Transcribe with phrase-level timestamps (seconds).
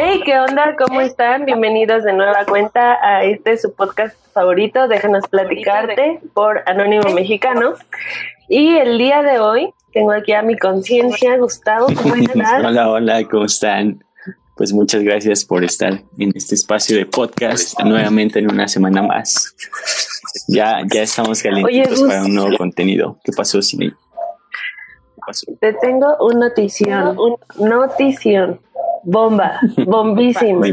[0.00, 0.76] Hey, ¿qué onda?
[0.78, 1.44] ¿Cómo están?
[1.44, 7.74] Bienvenidos de nueva cuenta a este su podcast favorito, Déjanos platicarte por Anónimo Mexicano.
[8.48, 12.64] Y el día de hoy tengo aquí a mi conciencia, Gustavo, ¿cómo estás?
[12.64, 14.04] hola, hola, ¿cómo están?
[14.56, 19.56] Pues muchas gracias por estar en este espacio de podcast nuevamente en una semana más.
[20.46, 23.18] Ya, ya estamos calientitos para un nuevo contenido.
[23.24, 23.92] ¿Qué pasó, Cine?
[25.60, 28.60] Te tengo un notición, un notición.
[29.04, 30.66] Bomba, bombísima.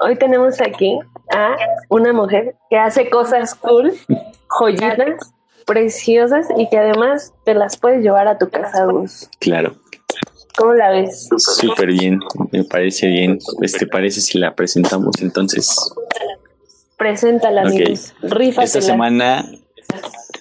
[0.00, 0.98] Hoy tenemos aquí
[1.34, 1.56] a
[1.88, 3.92] una mujer que hace cosas cool,
[4.48, 5.34] joyitas,
[5.66, 9.28] preciosas y que además te las puedes llevar a tu casa, Gus.
[9.40, 9.74] Claro.
[10.56, 11.28] ¿Cómo la ves?
[11.36, 12.20] Súper bien,
[12.52, 13.38] me parece bien.
[13.58, 15.74] Pues, ¿Te parece si la presentamos entonces?
[16.96, 18.14] Preséntala, amigos.
[18.22, 19.44] Esta semana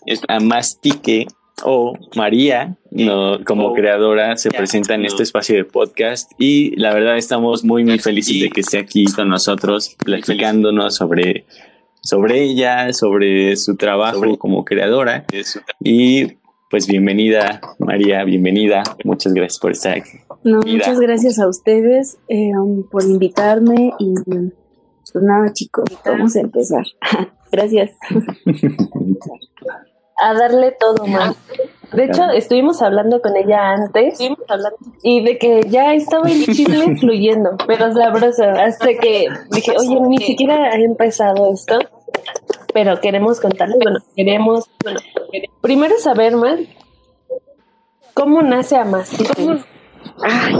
[0.05, 1.27] es a Mastique
[1.63, 7.17] o María, no, como creadora, se presenta en este espacio de podcast y la verdad
[7.17, 11.45] estamos muy, muy felices de que esté aquí con nosotros, platicándonos sobre,
[12.01, 15.25] sobre ella, sobre su trabajo como creadora.
[15.79, 16.33] Y
[16.69, 18.83] pues bienvenida, María, bienvenida.
[19.03, 20.17] Muchas gracias por estar aquí.
[20.43, 24.13] No, muchas gracias a ustedes eh, um, por invitarme y
[25.13, 26.83] pues nada, chicos, vamos a empezar.
[27.51, 27.91] gracias.
[30.17, 31.35] a darle todo más.
[31.91, 34.19] De hecho, estuvimos hablando con ella antes
[35.03, 40.17] y de que ya estaba el chisme fluyendo, pero sabroso, hasta que dije, oye, ni
[40.17, 41.77] siquiera ha empezado esto,
[42.73, 44.99] pero queremos contarle, bueno, queremos, bueno,
[45.61, 46.59] primero saber más
[48.13, 49.11] cómo nace a más.
[50.21, 50.55] Ay,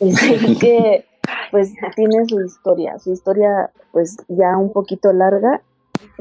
[0.00, 1.06] es que,
[1.50, 5.62] pues, tiene su historia, su historia, pues, ya un poquito larga,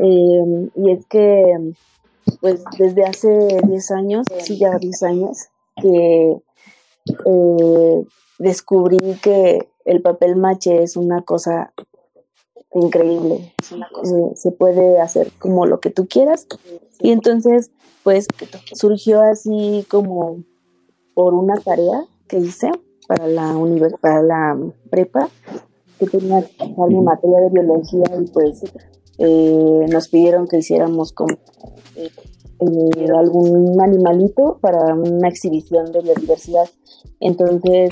[0.01, 1.73] eh, y es que,
[2.41, 5.37] pues desde hace 10 años, sí, ya 10 años,
[5.81, 6.37] que
[7.25, 8.03] eh,
[8.37, 11.73] descubrí que el papel mache es una cosa
[12.73, 13.53] increíble.
[13.71, 16.47] Eh, se puede hacer como lo que tú quieras.
[16.99, 17.71] Y entonces,
[18.03, 18.27] pues
[18.73, 20.43] surgió así como
[21.13, 22.71] por una tarea que hice
[23.07, 23.55] para la,
[24.01, 24.57] para la
[24.89, 25.29] prepa,
[25.99, 28.63] que tenía que hacer materia de biología y pues
[29.19, 31.35] eh, nos pidieron que hiciéramos como
[31.95, 32.09] eh,
[33.17, 36.69] algún animalito para una exhibición de la diversidad.
[37.19, 37.89] Entonces,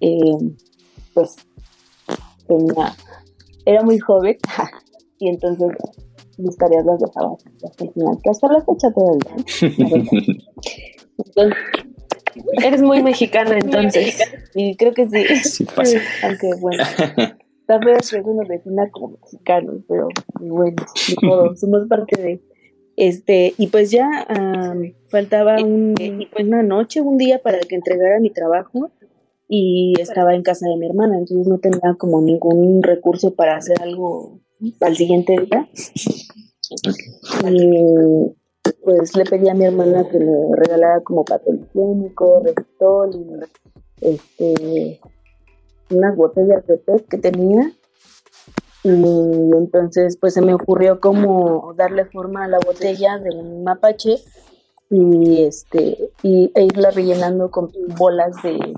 [0.00, 0.36] eh,
[1.14, 1.36] pues
[2.46, 2.94] tenía,
[3.64, 4.38] era muy joven
[5.18, 5.68] y entonces
[6.38, 7.34] mis tareas las dejaba
[7.64, 9.36] hasta el final, que hasta la fecha todavía.
[11.18, 11.56] entonces,
[12.64, 14.18] Eres muy mexicana entonces.
[14.54, 15.66] Y creo que sí.
[16.22, 16.82] Aunque bueno.
[17.66, 20.08] Tal vez que nos defina como mexicanos, pero
[20.40, 20.76] bueno,
[21.56, 22.40] somos parte de.
[22.96, 24.26] Este, y pues ya
[25.08, 25.94] faltaba un,
[26.38, 28.90] una noche, un día para que entregara mi trabajo
[29.48, 33.80] y estaba en casa de mi hermana, entonces no tenía como ningún recurso para hacer
[33.82, 34.40] algo
[34.80, 35.68] al siguiente día.
[37.50, 38.34] Y
[38.84, 43.26] pues le pedí a mi hermana que le regalara como papel higiénico, resistol y
[44.00, 45.00] este
[45.92, 47.72] unas botellas de pez que tenía.
[48.84, 54.16] Y entonces pues se me ocurrió como darle forma a la botella del mapache
[54.90, 58.74] y este y, e irla rellenando con bolas de,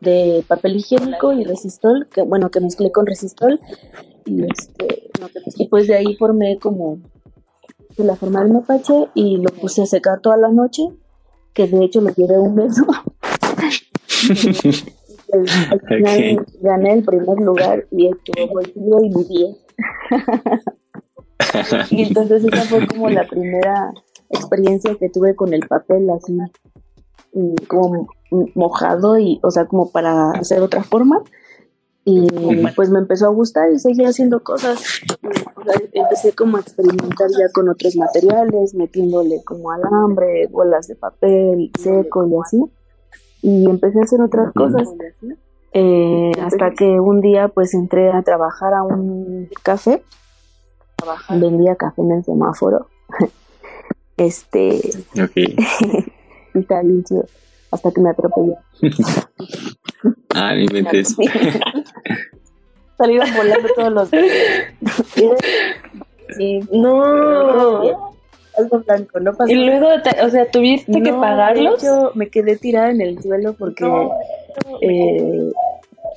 [0.00, 3.60] de papel higiénico y resistol que bueno que mezclé con resistol.
[4.24, 5.10] Y este
[5.56, 7.00] y pues de ahí formé como
[7.98, 10.90] la forma del mapache y lo puse a secar toda la noche
[11.56, 12.54] que de hecho lo llevé un
[15.32, 19.56] al final gané el primer lugar y estuvo bolsillo y mi
[21.90, 23.92] y entonces esa fue como la primera
[24.30, 26.36] experiencia que tuve con el papel así
[27.68, 28.08] como
[28.54, 31.22] mojado y o sea como para hacer otra forma.
[32.08, 32.28] Y
[32.76, 35.00] pues me empezó a gustar y seguí haciendo cosas.
[35.92, 42.24] Empecé como a experimentar ya con otros materiales metiéndole como alambre bolas de papel seco
[42.28, 42.62] y así
[43.42, 44.88] y empecé a hacer otras cosas.
[45.72, 50.02] Eh, hasta que un día pues entré a trabajar a un café,
[51.28, 52.88] vendía café en el semáforo.
[54.16, 54.80] este
[55.22, 55.54] okay.
[56.54, 57.04] está bien
[57.70, 58.56] hasta que me atropelló.
[60.34, 61.04] ah, mi mente
[62.96, 64.08] Salieron volando todos los
[66.36, 66.60] sí.
[66.72, 68.05] No
[68.58, 69.88] algo blanco, no Y luego,
[70.24, 71.82] o sea, tuviste que pagarlos.
[71.82, 73.84] Yo me quedé tirada en el suelo porque
[74.80, 75.52] eh,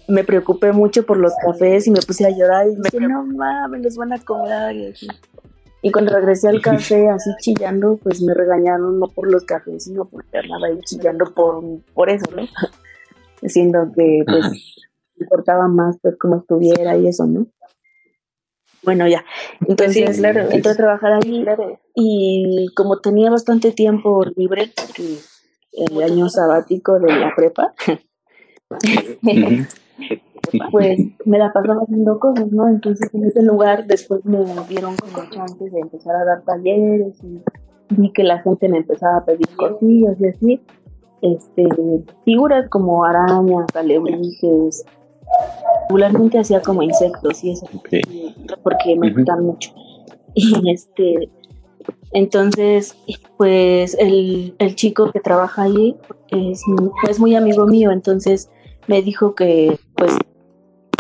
[0.07, 3.81] me preocupé mucho por los cafés y me puse a llorar y dije, no mames,
[3.81, 4.75] los van a cobrar.
[5.81, 10.05] Y, cuando regresé al café así chillando, pues me regañaron no por los cafés, sino
[10.05, 11.63] porque andaba ahí chillando por,
[11.93, 12.43] por eso, ¿no?
[13.47, 14.85] siendo que pues
[15.17, 17.47] importaba más pues cómo estuviera y eso, ¿no?
[18.89, 19.23] Bueno, ya.
[19.59, 21.45] Pues Entonces, claro, entré a trabajar ahí
[21.93, 24.71] y como tenía bastante tiempo libre,
[25.73, 27.75] el año sabático de la prepa,
[30.71, 32.67] pues me la pasaba haciendo cosas, ¿no?
[32.67, 37.43] Entonces en ese lugar después me dieron como chances de empezar a dar talleres y
[37.89, 40.61] vi que la gente me empezaba a pedir cosillas y así.
[41.21, 41.67] Este,
[42.25, 44.83] figuras como arañas, alebrijes,
[45.89, 47.67] regularmente hacía como insectos y eso,
[48.63, 49.73] porque me gustan mucho.
[50.35, 51.31] Y este,
[52.11, 52.95] entonces,
[53.35, 55.97] pues el, el chico que trabaja ahí
[56.29, 56.61] es,
[57.09, 58.49] es muy amigo mío, entonces
[58.87, 60.13] me dijo que pues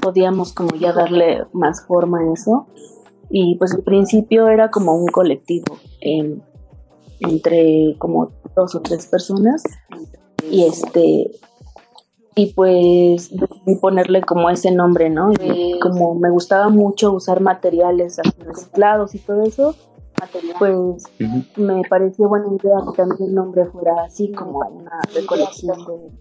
[0.01, 2.67] podíamos como ya darle más forma a eso.
[3.29, 5.77] Y pues al principio era como un colectivo
[7.19, 9.63] entre como dos o tres personas.
[10.49, 11.31] Y este
[12.35, 15.31] y pues decidí ponerle como ese nombre, ¿no?
[15.41, 19.75] Y como me gustaba mucho usar materiales reciclados y todo eso,
[20.57, 21.03] pues
[21.55, 26.11] me pareció buena idea que también el nombre fuera así como una recolección de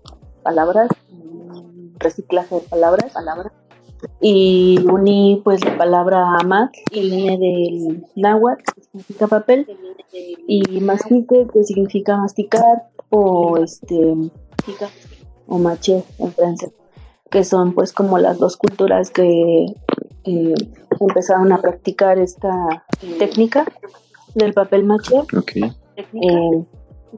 [0.43, 3.53] palabras, un reciclaje de palabras, palabras.
[4.21, 9.67] Y uní pues la palabra amat y viene del náhuatl, que significa papel,
[10.47, 14.15] y mastique, que significa masticar, o este
[15.49, 16.71] o maché en francés,
[17.31, 19.67] que son pues como las dos culturas que
[20.25, 20.55] eh,
[21.00, 22.85] empezaron a practicar esta
[23.19, 23.65] técnica
[24.35, 25.17] del papel maché.
[25.97, 26.65] Eh,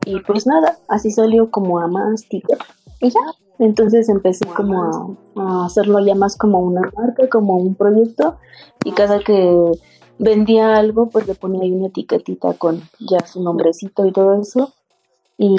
[0.06, 2.59] y pues nada, así salió como a masticar.
[3.00, 3.21] Y ya,
[3.59, 8.38] entonces empecé como a, hacerlo ya más como una marca, como un proyecto,
[8.85, 9.73] y cada que
[10.19, 14.73] vendía algo, pues le ponía ahí una etiquetita con ya su nombrecito y todo eso,
[15.37, 15.56] y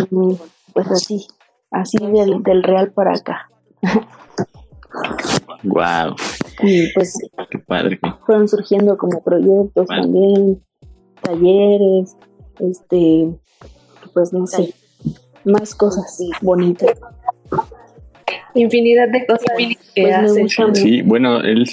[0.74, 1.28] pues así,
[1.72, 3.50] así del, del real para acá.
[5.64, 6.16] Wow.
[6.64, 7.18] Y pues
[7.50, 8.00] Qué padre.
[8.26, 10.62] fueron surgiendo como proyectos también,
[11.22, 12.16] talleres,
[12.60, 13.30] este,
[14.14, 14.74] pues no sé,
[15.46, 17.00] más cosas bonitas.
[18.54, 19.46] Infinidad de cosas
[19.96, 20.38] que Pues haces.
[20.44, 20.82] gusta mucho.
[20.82, 21.66] Sí, bueno, él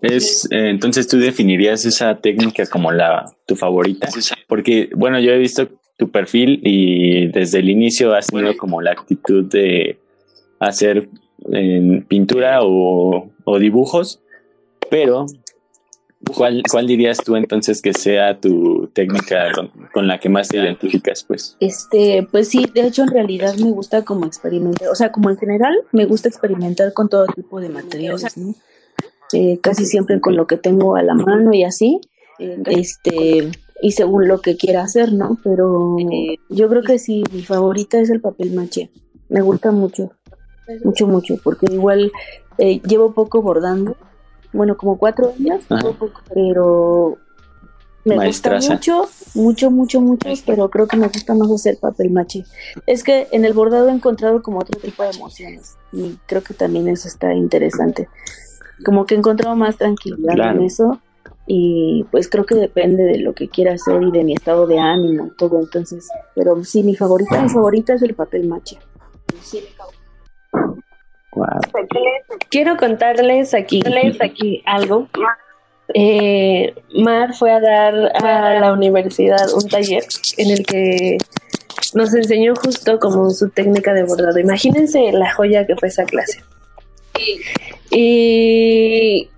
[0.00, 4.08] es eh, entonces tú definirías esa técnica como la tu favorita,
[4.46, 5.68] porque bueno, yo he visto
[5.98, 9.98] tu perfil y desde el inicio has tenido como la actitud de
[10.60, 11.08] hacer
[11.52, 14.20] eh, pintura o, o dibujos,
[14.90, 15.26] pero
[16.34, 20.58] ¿cuál, ¿cuál dirías tú entonces que sea tu técnica con, con la que más te
[20.58, 21.24] identificas?
[21.24, 25.30] Pues Este, pues sí, de hecho en realidad me gusta como experimentar, o sea, como
[25.30, 28.54] en general me gusta experimentar con todo tipo de materiales, ¿no?
[29.32, 32.00] Eh, casi siempre con lo que tengo a la mano y así,
[32.38, 35.38] este, y según lo que quiera hacer, ¿no?
[35.44, 35.96] Pero
[36.48, 38.90] yo creo que sí, mi favorita es el papel maché,
[39.28, 40.10] me gusta mucho,
[40.84, 42.10] mucho, mucho, porque igual
[42.58, 43.96] eh, llevo poco bordando,
[44.52, 47.18] bueno, como cuatro años, poco, pero
[48.04, 48.74] me Maestraza.
[48.74, 52.44] gusta mucho, mucho, mucho, mucho, pero creo que me gusta más hacer papel maché.
[52.86, 56.54] Es que en el bordado he encontrado como otro tipo de emociones y creo que
[56.54, 58.08] también eso está interesante.
[58.84, 60.58] Como que he encontrado más tranquilidad Claro.
[60.60, 61.00] en eso
[61.50, 64.78] y pues creo que depende de lo que quiera hacer y de mi estado de
[64.78, 65.58] ánimo y todo.
[65.58, 68.76] Entonces, pero sí, mi favorita, mi favorita es el papel maché.
[71.32, 71.46] wow.
[72.50, 73.80] Quiero contarles aquí,
[74.20, 75.08] aquí algo.
[75.94, 80.04] Eh, Mar fue a dar a la universidad un taller
[80.36, 81.16] en el que
[81.94, 84.38] nos enseñó justo como su técnica de bordado.
[84.38, 86.44] Imagínense la joya que fue esa clase.
[87.90, 89.30] Y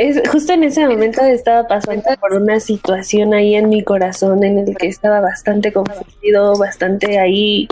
[0.00, 4.58] es, justo en ese momento estaba pasando por una situación ahí en mi corazón en
[4.58, 7.68] el que estaba bastante confundido, bastante ahí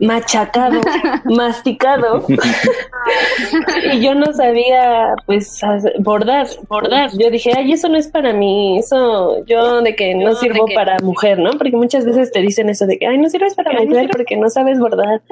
[0.00, 0.80] machacado,
[1.24, 2.26] masticado.
[3.92, 5.60] y yo no sabía pues
[6.00, 7.10] bordar, bordar.
[7.16, 10.98] Yo dije, ay, eso no es para mí, eso yo de que no sirvo para
[11.04, 11.52] mujer, ¿no?
[11.52, 14.50] Porque muchas veces te dicen eso de que, ay, no sirves para mujer porque no
[14.50, 15.22] sabes bordar,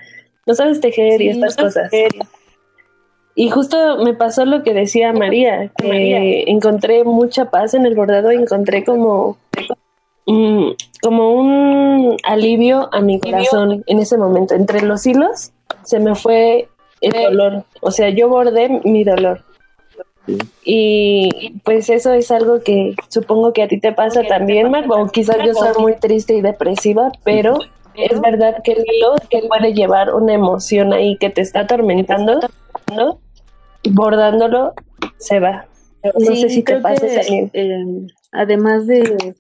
[0.47, 1.91] no sabes tejer y estas cosas.
[3.35, 8.31] Y justo me pasó lo que decía María, que encontré mucha paz en el bordado,
[8.31, 9.39] encontré como,
[10.27, 10.71] mm,
[11.03, 14.55] como un alivio a mi corazón en ese momento.
[14.55, 16.69] Entre los hilos se me fue
[17.01, 19.43] el dolor, o sea, yo bordé mi dolor.
[20.27, 20.39] Sí.
[20.65, 25.07] Y pues eso es algo que supongo que a ti te pasa también, Mar, o
[25.07, 27.59] quizás yo soy muy triste y depresiva, pero
[27.95, 32.41] es verdad que el hilo que puede llevar una emoción ahí que te está atormentando,
[32.97, 33.21] ¿no?
[33.91, 34.75] Bordándolo
[35.19, 35.67] se va.
[36.03, 37.51] No sé si te pasa también.
[37.53, 39.35] eh, además de,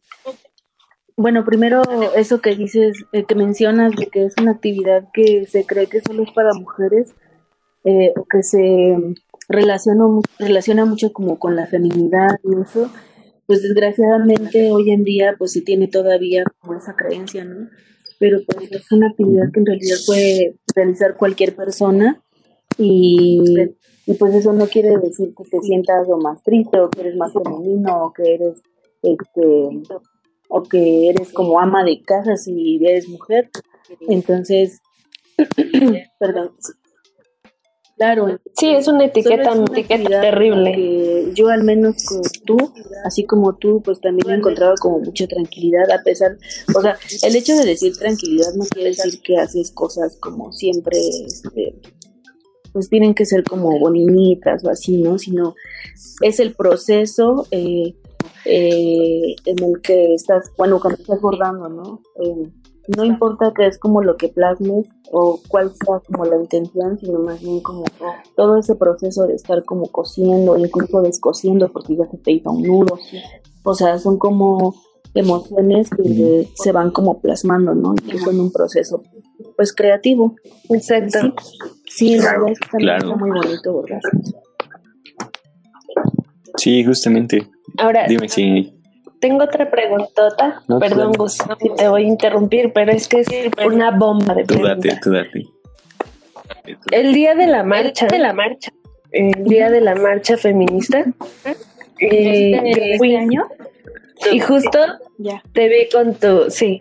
[1.16, 1.82] bueno, primero
[2.16, 6.00] eso que dices, eh, que mencionas de que es una actividad que se cree que
[6.00, 7.14] solo es para mujeres,
[7.84, 8.96] eh, o que se
[9.48, 10.04] relaciona,
[10.38, 12.90] relaciona mucho como con la feminidad y eso,
[13.46, 17.68] pues desgraciadamente hoy en día pues se tiene todavía como esa creencia, ¿no?
[18.20, 22.22] Pero pues es una actividad que en realidad puede realizar cualquier persona
[22.78, 23.40] y,
[24.06, 27.16] y pues eso no quiere decir que te sientas o más triste o que eres
[27.16, 28.62] más femenino o que eres
[29.02, 29.68] este
[30.48, 33.50] o que eres como ama de casa si eres mujer.
[34.08, 34.80] Entonces,
[36.18, 36.52] perdón,
[38.02, 38.40] Claro.
[38.58, 39.52] Sí, es una etiqueta,
[40.20, 40.72] terrible.
[40.72, 42.56] Que yo al menos como tú,
[43.04, 46.36] así como tú, pues también he encontrado como mucha tranquilidad a pesar,
[46.74, 50.98] o sea, el hecho de decir tranquilidad no quiere decir que haces cosas como siempre,
[50.98, 51.76] este,
[52.72, 55.18] pues tienen que ser como bonitas o así, ¿no?
[55.18, 55.54] Sino
[56.20, 57.94] es el proceso eh,
[58.44, 62.00] eh, en el que estás, bueno, cuando estás bordando, ¿no?
[62.22, 62.50] Eh,
[62.96, 67.20] no importa que es como lo que plasmes o cuál sea como la intención, sino
[67.20, 67.84] más bien como
[68.36, 72.62] todo ese proceso de estar como cosiendo, incluso descosiendo porque ya se te hizo un
[72.62, 72.98] nudo.
[73.62, 74.74] O sea, son como
[75.14, 77.94] emociones que se van como plasmando, ¿no?
[78.12, 79.02] Y son un proceso
[79.56, 80.36] pues creativo.
[80.70, 81.34] Exacto.
[81.86, 83.16] Sí, la verdad es que claro.
[83.16, 84.00] muy bonito ¿verdad?
[86.56, 87.48] Sí, justamente.
[87.78, 88.74] Ahora, dime si
[89.20, 90.62] tengo otra preguntota.
[90.80, 91.38] Perdón, Gus,
[91.76, 93.28] te voy a interrumpir, pero es que es
[93.64, 95.00] una bomba de preguntas.
[95.00, 95.46] Tú date,
[96.90, 98.72] El día de la marcha, de la marcha,
[99.12, 101.04] el día de la marcha feminista,
[102.00, 103.46] eh, este año
[104.30, 104.78] y justo
[105.52, 106.80] te vi con tu, sí,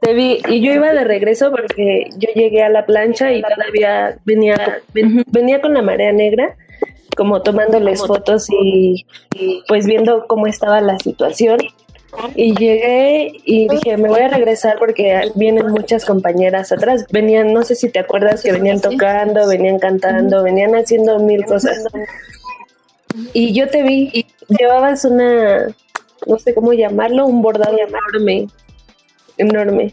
[0.00, 4.18] te vi y yo iba de regreso porque yo llegué a la plancha y todavía
[4.24, 6.56] venía, venía con la marea negra
[7.16, 9.06] como tomándoles fotos y,
[9.66, 11.58] pues viendo cómo estaba la situación.
[12.34, 17.04] Y llegué y dije, me voy a regresar porque vienen muchas compañeras atrás.
[17.10, 21.84] Venían, no sé si te acuerdas que venían tocando, venían cantando, venían haciendo mil cosas.
[23.32, 24.26] Y yo te vi, y
[24.56, 25.74] llevabas una,
[26.26, 28.46] no sé cómo llamarlo, un bordado enorme,
[29.38, 29.90] enorme.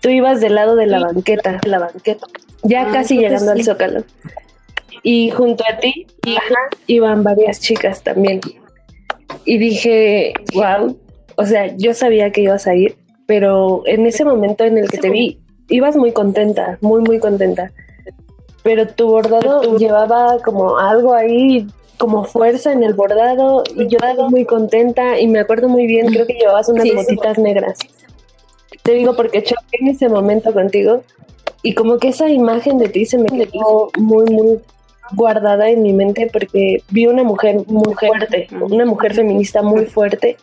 [0.00, 2.26] Tú ibas del lado de la banqueta, la banqueta,
[2.62, 4.04] ya ah, casi llegando al zócalo.
[5.02, 6.06] Y junto a ti
[6.86, 8.40] iban varias chicas también.
[9.44, 10.98] Y dije, wow,
[11.36, 14.98] o sea, yo sabía que ibas a ir, pero en ese momento en el que
[14.98, 15.38] te vi,
[15.68, 17.72] ibas muy contenta, muy, muy contenta.
[18.62, 24.28] Pero tu bordado llevaba como algo ahí, como fuerza en el bordado, y yo estaba
[24.28, 27.78] muy contenta y me acuerdo muy bien, creo que llevabas unas botitas negras.
[28.86, 31.02] Te digo porque choqué en ese momento contigo
[31.62, 34.60] y como que esa imagen de ti se me quedó muy, muy
[35.12, 40.36] guardada en mi mente porque vi una mujer muy fuerte, una mujer feminista muy fuerte,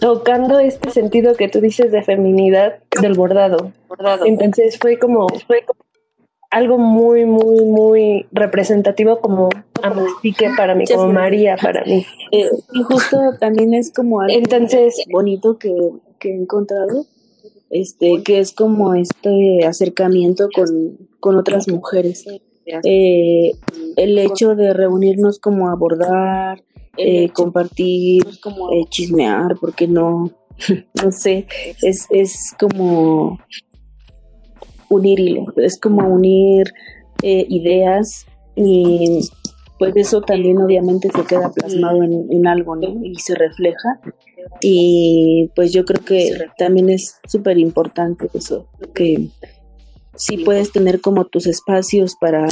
[0.00, 3.72] tocando este sentido que tú dices de feminidad del bordado.
[4.26, 5.64] Entonces fue como, fue
[6.50, 9.48] algo muy, muy, muy representativo como
[9.82, 12.04] Amastique para mí, como María para mí.
[12.32, 15.74] Eh, y justo también es como algo Entonces, bonito que,
[16.22, 17.06] que he encontrado,
[17.70, 22.24] este, que es como este acercamiento con, con otras mujeres
[22.84, 23.52] eh,
[23.96, 26.62] el hecho de reunirnos como abordar,
[26.96, 30.30] eh, compartir, eh, chismear, porque no,
[31.02, 31.46] no sé,
[31.82, 33.38] es, es como
[34.88, 36.72] unir hilos, es como unir
[37.22, 39.20] eh, ideas y
[39.78, 43.04] pues eso también obviamente se queda plasmado en, en algo, ¿no?
[43.04, 44.00] Y se refleja.
[44.60, 49.28] Y pues yo creo que también es súper importante eso, que
[50.16, 52.46] sí puedes tener como tus espacios para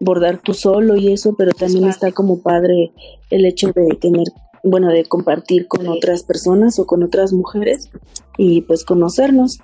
[0.00, 2.92] bordar tú solo y eso, pero también está como padre
[3.30, 4.26] el hecho de tener,
[4.62, 7.90] bueno, de compartir con otras personas o con otras mujeres
[8.36, 9.58] y pues conocernos.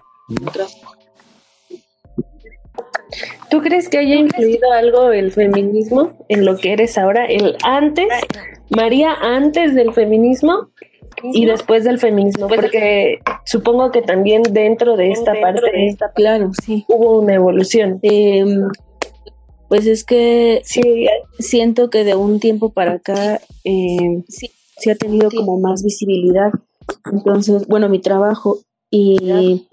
[3.51, 7.25] ¿Tú crees que haya influido algo el feminismo en lo que eres ahora?
[7.25, 8.09] El antes,
[8.69, 10.69] María antes del feminismo
[11.23, 17.21] y después del feminismo, porque supongo que también dentro de esta parte, claro, sí, hubo
[17.21, 17.99] una evolución.
[18.03, 18.69] Em,
[19.69, 21.09] pues es que sí,
[21.39, 26.51] siento que de un tiempo para acá em, sí, se ha tenido como más visibilidad.
[27.13, 28.59] Entonces, bueno, mi trabajo
[28.91, 29.67] y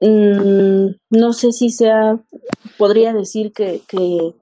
[0.00, 2.18] mm, no sé si sea,
[2.78, 4.34] podría decir que, que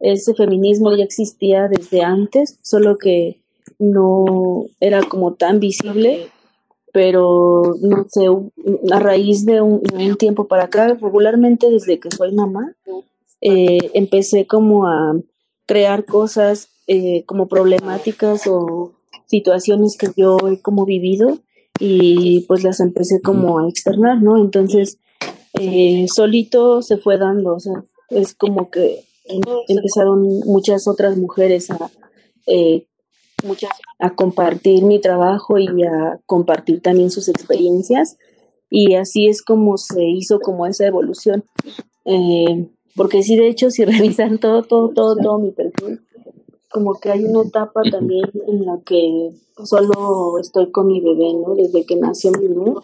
[0.00, 3.40] ese feminismo ya existía desde antes, solo que
[3.78, 6.28] no era como tan visible,
[6.92, 8.26] pero no sé,
[8.92, 9.82] a raíz de un,
[10.18, 12.74] tiempo para acá, regularmente desde que soy mamá,
[13.40, 15.14] eh, empecé como a
[15.66, 18.92] crear cosas eh, como problemáticas o
[19.26, 21.38] situaciones que yo he como vivido
[21.78, 24.38] y pues las empecé como a externar, ¿no?
[24.38, 24.98] Entonces,
[25.58, 29.04] eh, solito se fue dando, o sea, es como que
[29.68, 31.90] empezaron muchas otras mujeres a,
[32.46, 32.86] eh,
[33.46, 38.18] muchas, a compartir mi trabajo y a compartir también sus experiencias.
[38.68, 41.44] Y así es como se hizo como esa evolución.
[42.04, 46.00] Eh, porque sí, de hecho, si revisan todo, todo, todo, todo mi perfil,
[46.70, 49.32] como que hay una etapa también en la que
[49.64, 51.54] solo estoy con mi bebé, ¿no?
[51.54, 52.74] Desde que nació mi bebé.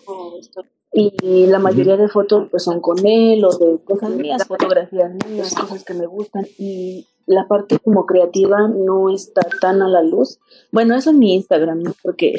[0.94, 5.54] Y la mayoría de fotos pues son con él o de cosas mías, fotografías mías,
[5.54, 6.46] cosas que me gustan.
[6.58, 10.38] Y la parte como creativa no está tan a la luz.
[10.70, 11.94] Bueno, eso es mi Instagram, ¿no?
[12.02, 12.34] Porque,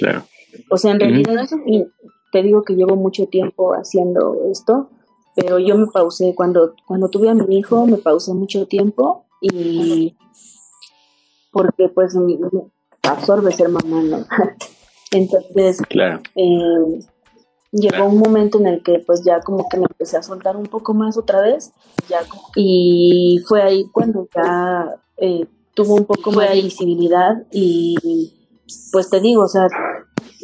[0.70, 1.48] o sea, en realidad
[2.32, 4.90] te digo que llevo mucho tiempo haciendo esto,
[5.36, 10.16] pero yo me pausé cuando, cuando tuve a mi hijo, me pausé mucho tiempo y
[11.52, 12.16] porque pues
[13.04, 14.26] absorbe ser mamá, ¿no?
[15.12, 16.22] Entonces, claro.
[16.36, 17.00] Eh,
[17.74, 20.68] llegó un momento en el que pues ya como que me empecé a soltar un
[20.68, 21.74] poco más otra vez
[22.08, 22.20] ya
[22.56, 28.32] y fue ahí cuando ya eh, tuvo un poco más de visibilidad y
[28.92, 29.68] pues te digo, o sea,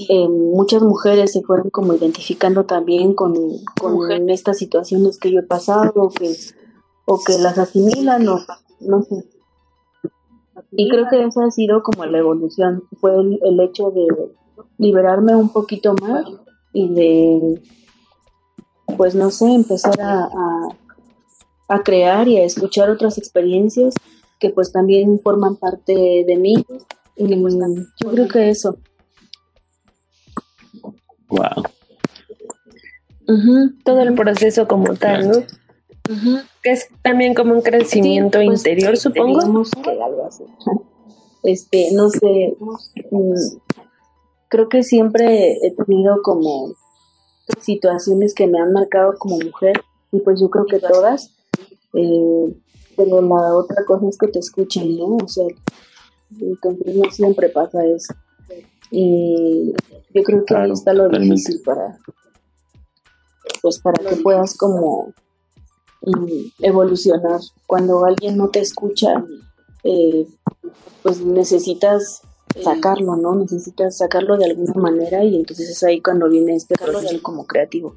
[0.09, 3.33] eh, muchas mujeres se fueron como identificando también con,
[3.79, 6.35] con estas situaciones que yo he pasado o que,
[7.05, 8.39] o que las asimilan o
[8.81, 9.25] no sé.
[10.71, 14.05] Y creo que esa ha sido como la evolución, fue el, hecho de
[14.77, 16.25] liberarme un poquito más
[16.73, 17.61] y de,
[18.97, 20.29] pues no sé, empezar a,
[21.67, 23.93] a, crear y a escuchar otras experiencias
[24.39, 26.65] que pues también forman parte de mí.
[27.15, 28.77] Y yo creo que eso.
[31.27, 31.63] Wow.
[33.83, 35.37] Todo el proceso como tal, ¿no?
[36.63, 39.39] Que es también como un crecimiento pues, interior, supongo.
[39.83, 40.43] Que algo así.
[41.43, 42.57] Este, no sé,
[43.11, 43.33] mm,
[44.49, 46.73] creo que siempre he tenido como
[47.61, 51.31] situaciones que me han marcado como mujer y pues yo creo que todas,
[51.93, 52.55] eh,
[52.97, 55.17] pero la otra cosa es que te escuchen, ¿no?
[55.23, 55.45] O sea,
[56.39, 58.13] entonces no siempre pasa eso.
[58.91, 59.73] Y
[60.13, 61.99] yo creo que ahí está lo difícil para,
[63.61, 65.13] pues para que puedas como
[66.59, 67.39] evolucionar.
[67.67, 69.23] Cuando alguien no te escucha,
[69.83, 70.27] eh,
[71.03, 72.23] pues necesitas
[72.61, 73.35] sacarlo, ¿no?
[73.35, 77.95] Necesitas sacarlo de alguna manera y entonces es ahí cuando viene este proceso como creativo.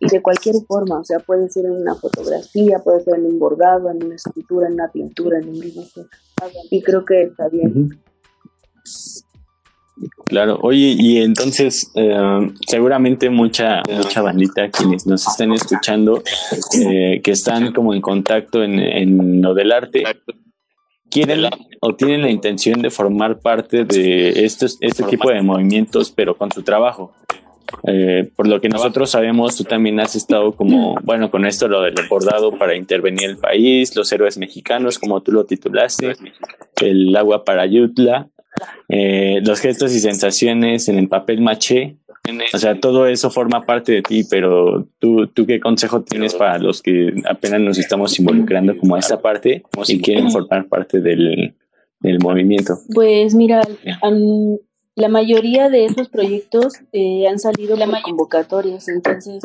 [0.00, 3.38] Y de cualquier forma, o sea, puede ser en una fotografía, puede ser en un
[3.38, 6.02] bordado, en una escultura, en una pintura, en un dibujo.
[6.70, 8.00] Y creo que está bien.
[10.26, 16.22] Claro, oye, y entonces eh, seguramente mucha mucha bandita quienes nos están escuchando,
[16.80, 20.04] eh, que están como en contacto en, en lo del arte,
[21.10, 21.44] quieren
[21.80, 26.50] o tienen la intención de formar parte de estos, este tipo de movimientos, pero con
[26.50, 27.12] su trabajo.
[27.86, 31.82] Eh, por lo que nosotros sabemos, tú también has estado como, bueno, con esto lo
[31.82, 36.16] del bordado para intervenir el país, los héroes mexicanos, como tú lo titulaste,
[36.80, 38.28] el agua para Yutla,
[38.88, 41.96] eh, los gestos y sensaciones en el papel maché.
[42.52, 46.58] O sea, todo eso forma parte de ti, pero tú, tú qué consejo tienes para
[46.58, 51.54] los que apenas nos estamos involucrando como a esta parte y quieren formar parte del,
[52.20, 52.78] movimiento.
[52.94, 53.62] Pues mira,
[54.94, 59.42] la mayoría de esos proyectos eh, han salido por convocatorias, entonces,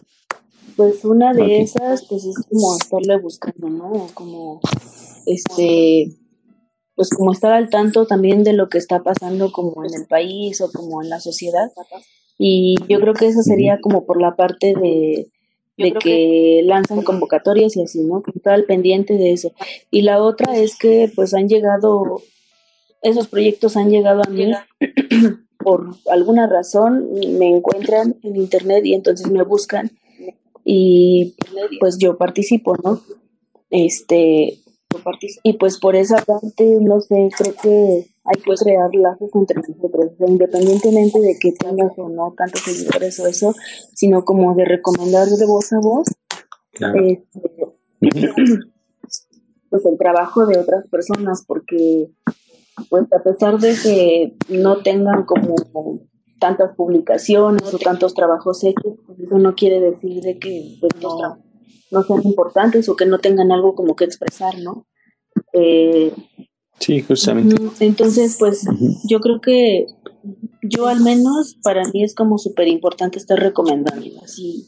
[0.75, 4.07] pues una de esas, pues es como estarle buscando, ¿no?
[4.13, 4.61] Como,
[5.25, 6.15] este,
[6.95, 10.61] pues como estar al tanto también de lo que está pasando como en el país
[10.61, 11.71] o como en la sociedad.
[12.37, 15.27] Y yo creo que eso sería como por la parte de,
[15.77, 18.23] de que lanzan convocatorias y así, ¿no?
[18.33, 19.53] Estar al pendiente de eso.
[19.91, 22.21] Y la otra es que pues han llegado,
[23.01, 24.51] esos proyectos han llegado a mí
[25.57, 29.91] por alguna razón, me encuentran en internet y entonces me buscan
[30.65, 31.35] y
[31.79, 33.01] pues yo participo, ¿no?
[33.69, 34.59] Este,
[35.43, 40.11] y pues por esa parte, no sé, creo que hay que crear lazos entre nosotros,
[40.19, 43.53] independientemente de que tengas o no tantos seguidores o eso,
[43.93, 46.07] sino como de recomendar de voz a voz
[46.73, 47.23] este,
[49.69, 52.09] pues el trabajo de otras personas, porque
[52.89, 55.55] pues a pesar de que no tengan como
[56.39, 61.37] tantas publicaciones o tantos trabajos hechos, pues eso no quiere decir de que pues, no,
[61.91, 64.85] no sean importantes o que no tengan algo como que expresar, ¿no?
[65.53, 66.11] Eh,
[66.79, 67.55] sí, justamente.
[67.79, 68.65] Entonces, pues
[69.07, 69.87] yo creo que
[70.63, 74.65] yo al menos para mí es como súper importante estar recomendando así.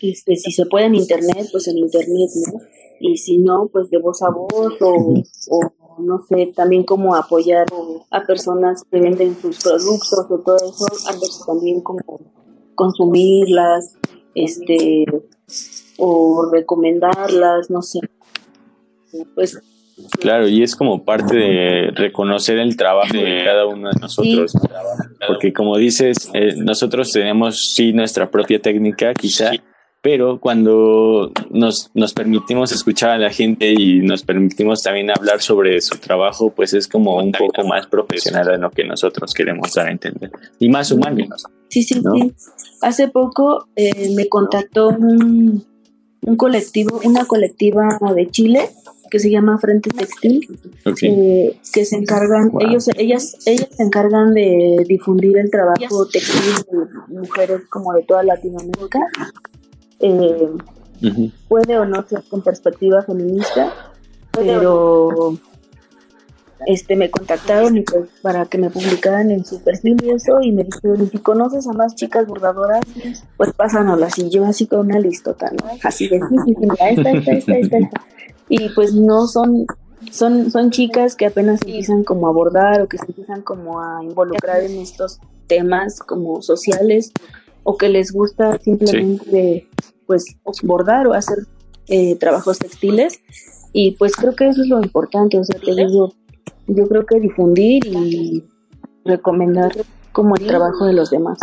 [0.00, 2.60] Este, si se puede en internet, pues en internet, ¿no?
[3.00, 5.60] Y si no, pues de voz a voz o, o
[5.98, 7.66] no sé, también como apoyar
[8.10, 12.00] a personas que venden sus productos o todo eso, antes también como
[12.74, 13.96] consumirlas,
[14.34, 15.04] este,
[15.98, 18.00] o recomendarlas, no sé.
[19.34, 19.60] pues
[20.18, 24.52] Claro, y es como parte de reconocer el trabajo de cada uno de nosotros,
[25.26, 29.50] porque como dices, eh, nosotros tenemos sí nuestra propia técnica quizá,
[30.00, 35.80] pero cuando nos, nos permitimos escuchar a la gente y nos permitimos también hablar sobre
[35.80, 39.88] su trabajo, pues es como un poco más profesional de lo que nosotros queremos dar
[39.88, 41.24] a entender y más humano.
[41.68, 42.34] Sí, sí, sí.
[42.80, 45.64] Hace poco eh, me contactó un,
[46.22, 48.70] un colectivo, una colectiva de Chile
[49.10, 50.58] que se llama Frente Textil,
[51.02, 56.54] eh, que se encargan, ellos, ellas, ellas se encargan de difundir el trabajo textil
[57.08, 59.00] de mujeres como de toda Latinoamérica.
[60.00, 60.48] Eh,
[61.46, 63.92] puede o no ser con perspectiva feminista,
[64.32, 65.36] pero
[66.66, 70.52] este me contactaron y pues para que me publicaran en su perfil y eso y
[70.52, 72.80] me dijeron si conoces a más chicas bordadoras
[73.36, 75.68] pues pásanoslas y yo así con una listota ¿no?
[75.82, 78.02] así de sí sí sí esta esta esta esta, esta
[78.48, 79.66] y pues no son
[80.10, 84.02] son son chicas que apenas empiezan como a abordar o que se empiezan como a
[84.02, 87.12] involucrar en estos temas como sociales
[87.62, 89.68] o que les gusta simplemente
[90.06, 90.24] pues
[90.62, 91.38] bordar o hacer
[91.88, 93.20] eh, trabajos textiles.
[93.72, 96.14] Y pues creo que eso es lo importante o sea te digo
[96.66, 98.44] yo creo que difundir y
[99.04, 99.72] recomendar
[100.12, 101.38] como el trabajo de los demás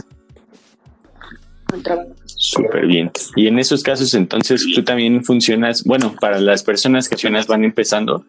[2.26, 3.12] Súper bien.
[3.36, 7.64] Y en esos casos, entonces, tú también funcionas, bueno, para las personas que apenas van
[7.64, 8.26] empezando,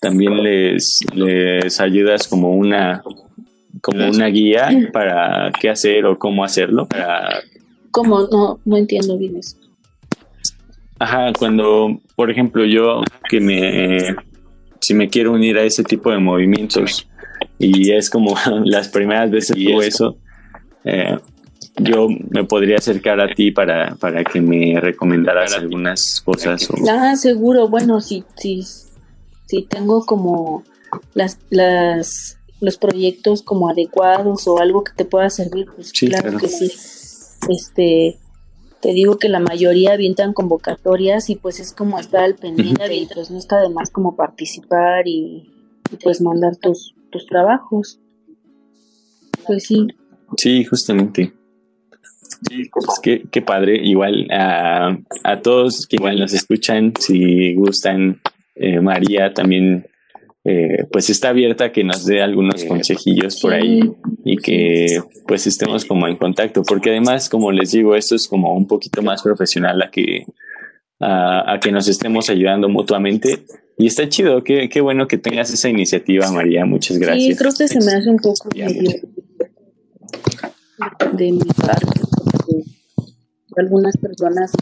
[0.00, 3.02] también les, les ayudas como una,
[3.80, 6.86] como una guía para qué hacer o cómo hacerlo.
[6.86, 7.40] Para...
[7.90, 8.28] ¿Cómo?
[8.30, 9.56] No, no entiendo bien eso.
[10.98, 14.16] Ajá, cuando, por ejemplo, yo que me,
[14.86, 17.08] si me quiero unir a ese tipo de movimientos
[17.58, 20.16] y es como las primeras veces que eso,
[20.84, 21.18] eh,
[21.78, 26.68] yo me podría acercar a ti para, para que me recomendaras algunas cosas.
[26.88, 27.66] Ah, seguro.
[27.66, 28.62] Bueno, si, si,
[29.46, 30.62] si tengo como
[31.14, 36.46] las, las, los proyectos como adecuados o algo que te pueda servir, pues claro, que
[36.46, 36.70] sí.
[37.48, 38.18] Este,
[38.86, 43.08] te digo que la mayoría avientan convocatorias y pues es como estar al pendiente y
[43.12, 45.52] pues no está de más como participar y,
[45.90, 47.98] y pues mandar tus, tus trabajos.
[49.44, 49.88] Pues sí.
[50.36, 51.32] Sí, justamente.
[52.72, 53.76] Pues qué, padre.
[53.82, 58.20] Igual a, a todos que igual nos escuchan, si gustan,
[58.54, 59.88] eh, María también
[60.48, 63.80] eh, pues está abierta a que nos dé algunos consejillos por ahí
[64.24, 68.54] y que pues estemos como en contacto, porque además, como les digo, esto es como
[68.54, 70.24] un poquito más profesional a que,
[71.00, 73.44] a, que nos estemos ayudando mutuamente.
[73.78, 76.64] Y está chido, qué, qué bueno que tengas esa iniciativa, María.
[76.64, 77.26] Muchas gracias.
[77.26, 78.48] Sí, creo que se me hace un poco
[81.12, 81.96] de mi parte
[83.56, 84.52] algunas personas,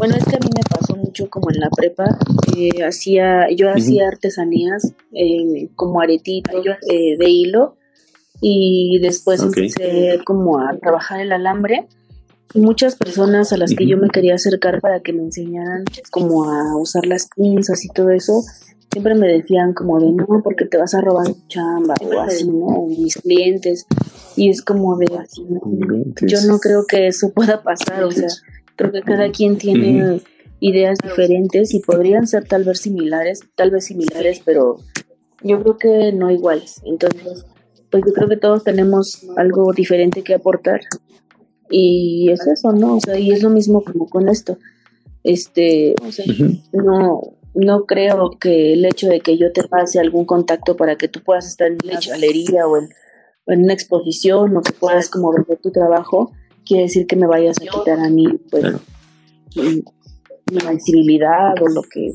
[0.00, 2.18] bueno, es que a mí me pasó mucho como en la prepa,
[2.56, 7.76] eh, hacía, yo hacía artesanías eh, como aretitos eh, de hilo
[8.40, 11.86] y después empecé como a trabajar el alambre.
[12.54, 16.44] Y muchas personas a las que yo me quería acercar para que me enseñaran como
[16.50, 18.42] a usar las pinzas y todo eso,
[18.90, 22.86] siempre me decían como de no, porque te vas a robar chamba o así, ¿no?
[22.86, 23.86] mis clientes.
[24.34, 25.46] Y es como de así,
[26.22, 28.28] yo no creo que eso pueda pasar, o sea,
[28.80, 30.22] creo que cada quien tiene
[30.60, 34.78] ideas diferentes y podrían ser tal vez similares, tal vez similares, pero
[35.42, 36.80] yo creo que no iguales.
[36.84, 37.44] Entonces,
[37.90, 40.80] pues yo creo que todos tenemos algo diferente que aportar.
[41.70, 42.96] Y es eso, ¿no?
[42.96, 44.58] O sea, y es lo mismo como con esto.
[45.22, 46.24] Este, o sea,
[46.72, 47.20] no,
[47.54, 51.20] no creo que el hecho de que yo te pase algún contacto para que tú
[51.22, 52.88] puedas estar en una galería o en,
[53.46, 56.32] una exposición o que puedas como vender tu trabajo,
[56.70, 58.64] quiere decir que me vayas a quitar a mí, pues,
[59.56, 62.12] mi visibilidad o lo que,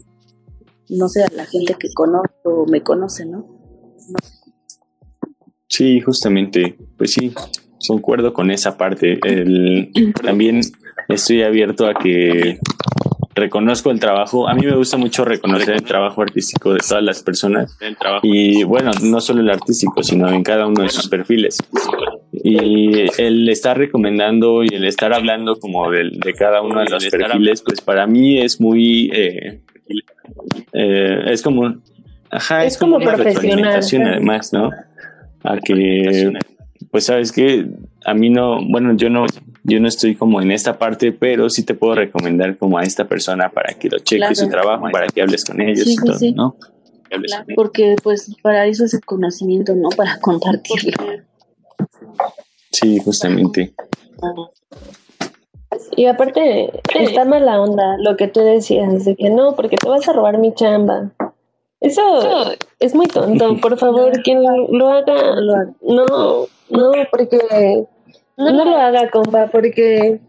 [0.92, 3.46] no sé, a la gente que conozco o me conoce, ¿no?
[5.68, 7.34] Sí, justamente, pues sí,
[7.86, 9.20] concuerdo con esa parte.
[9.26, 9.92] El,
[10.24, 10.62] también
[11.10, 12.58] estoy abierto a que
[13.36, 14.48] reconozco el trabajo.
[14.48, 17.78] A mí me gusta mucho reconocer el trabajo artístico de todas las personas.
[18.24, 21.58] Y bueno, no solo el artístico, sino en cada uno de sus perfiles.
[22.44, 27.06] Y el estar recomendando y el estar hablando como de, de cada uno de los
[27.08, 29.10] perfiles, pues para mí es muy...
[29.14, 29.62] Eh,
[30.74, 31.76] eh, es como...
[32.30, 33.82] Ajá, es, como, profesional.
[34.08, 34.72] además, ¿no?
[35.44, 36.34] A que,
[36.92, 37.68] pues sabes que
[38.04, 39.26] a mí no, bueno, yo no
[39.68, 43.08] yo no estoy como en esta parte, pero sí te puedo recomendar como a esta
[43.08, 46.56] persona para que lo cheques su trabajo, para que hables con ellos y todo, ¿no?
[47.56, 49.90] Porque pues para eso es el conocimiento, ¿no?
[49.90, 50.94] Para compartirlo.
[52.72, 53.74] Sí, justamente.
[55.96, 60.08] Y aparte, está mala onda lo que tú decías, de que no, porque te vas
[60.08, 61.12] a robar mi chamba.
[61.80, 63.58] Eso es muy tonto.
[63.58, 65.74] Por favor, quien lo haga, lo haga.
[65.82, 67.86] No, no, porque
[68.38, 70.20] no, no lo haga, compa, porque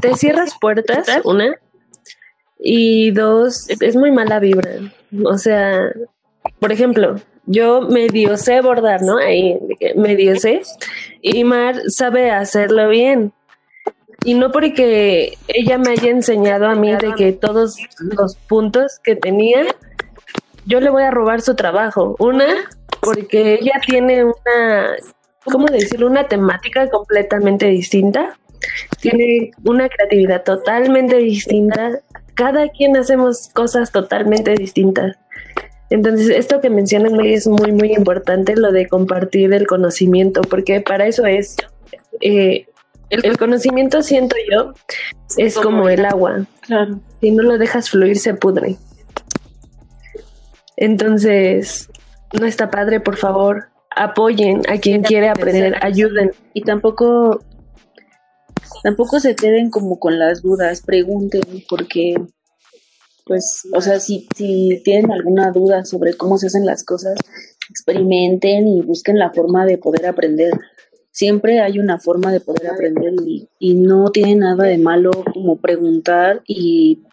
[0.00, 1.58] te cierras puertas, una,
[2.58, 4.70] y dos, es muy mala vibra.
[5.26, 5.92] O sea,
[6.58, 9.18] por ejemplo, yo medio sé bordar, ¿no?
[9.18, 9.58] Ahí
[9.96, 10.62] medio sé.
[11.20, 13.32] Y Mar sabe hacerlo bien.
[14.24, 19.16] Y no porque ella me haya enseñado a mí de que todos los puntos que
[19.16, 19.66] tenía,
[20.64, 22.16] yo le voy a robar su trabajo.
[22.18, 22.46] Una,
[23.02, 24.96] porque ella tiene una,
[25.44, 26.06] ¿cómo decirlo?
[26.06, 28.38] Una temática completamente distinta.
[29.00, 32.00] Tiene una creatividad totalmente distinta.
[32.34, 35.18] Cada quien hacemos cosas totalmente distintas.
[35.90, 40.80] Entonces, esto que mencionas, Mary, es muy, muy importante, lo de compartir el conocimiento, porque
[40.80, 41.56] para eso es,
[42.20, 42.66] eh,
[43.10, 44.72] el, conocimiento, siento yo,
[45.36, 46.46] es como el agua.
[46.60, 47.00] Claro.
[47.20, 48.76] Si no lo dejas fluir, se pudre.
[50.76, 51.88] Entonces,
[52.32, 56.32] no está padre, por favor, apoyen a quien quiere aprender, ayuden.
[56.54, 57.40] Y tampoco,
[58.82, 62.14] tampoco se queden como con las dudas, pregunten, porque
[63.24, 64.28] pues, o sea, si,
[64.84, 67.18] tienen alguna duda sobre cómo se hacen las cosas,
[67.70, 70.52] experimenten y busquen la forma de poder aprender.
[71.10, 75.60] Siempre hay una forma de poder aprender y, y no tiene nada de malo como
[75.60, 77.04] preguntar y,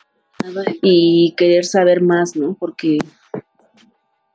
[0.82, 2.58] y querer saber más, ¿no?
[2.60, 2.98] Porque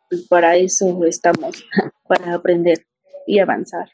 [0.08, 1.64] pues, para eso estamos,
[2.08, 2.86] para aprender
[3.26, 3.90] y avanzar.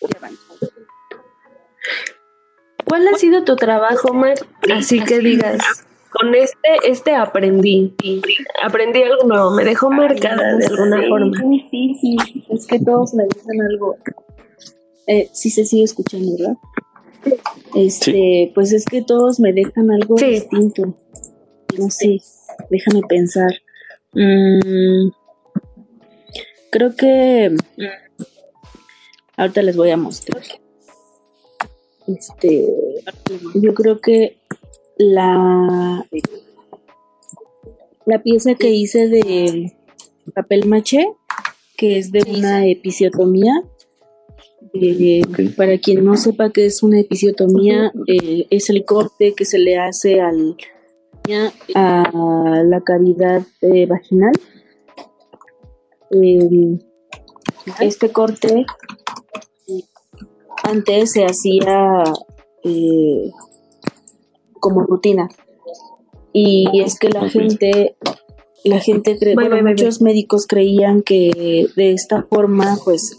[0.00, 0.70] Y avanzar.
[2.90, 4.34] ¿Cuál ha sido tu trabajo, Mar?
[4.74, 5.60] Así que digas,
[6.10, 7.94] con este, este aprendí,
[8.64, 11.38] aprendí algo nuevo, me dejó marcada de alguna forma.
[11.70, 12.16] Sí, sí,
[12.48, 13.96] es que todos me dicen algo.
[15.06, 16.56] Eh, sí se sigue escuchando, ¿verdad?
[17.76, 20.96] Este, pues es que todos me dejan algo distinto.
[21.78, 22.20] No sé,
[22.70, 23.52] déjame pensar.
[24.14, 25.10] Mm,
[26.70, 27.54] creo que
[29.36, 30.42] ahorita les voy a mostrar.
[32.16, 32.66] Este,
[33.54, 34.38] yo creo que
[34.98, 36.06] la,
[38.06, 39.72] la pieza que hice de
[40.34, 41.06] papel maché,
[41.76, 43.62] que es de una episiotomía,
[44.74, 45.22] eh,
[45.56, 49.78] para quien no sepa qué es una episiotomía, eh, es el corte que se le
[49.78, 50.56] hace al,
[51.74, 54.32] a la cavidad eh, vaginal.
[57.80, 58.66] este corte
[60.62, 62.02] antes se hacía
[62.64, 63.30] eh,
[64.60, 65.28] como rutina.
[66.32, 67.96] Y es que la gente,
[68.64, 73.16] la gente cree, bueno, muchos médicos creían que de esta forma, pues,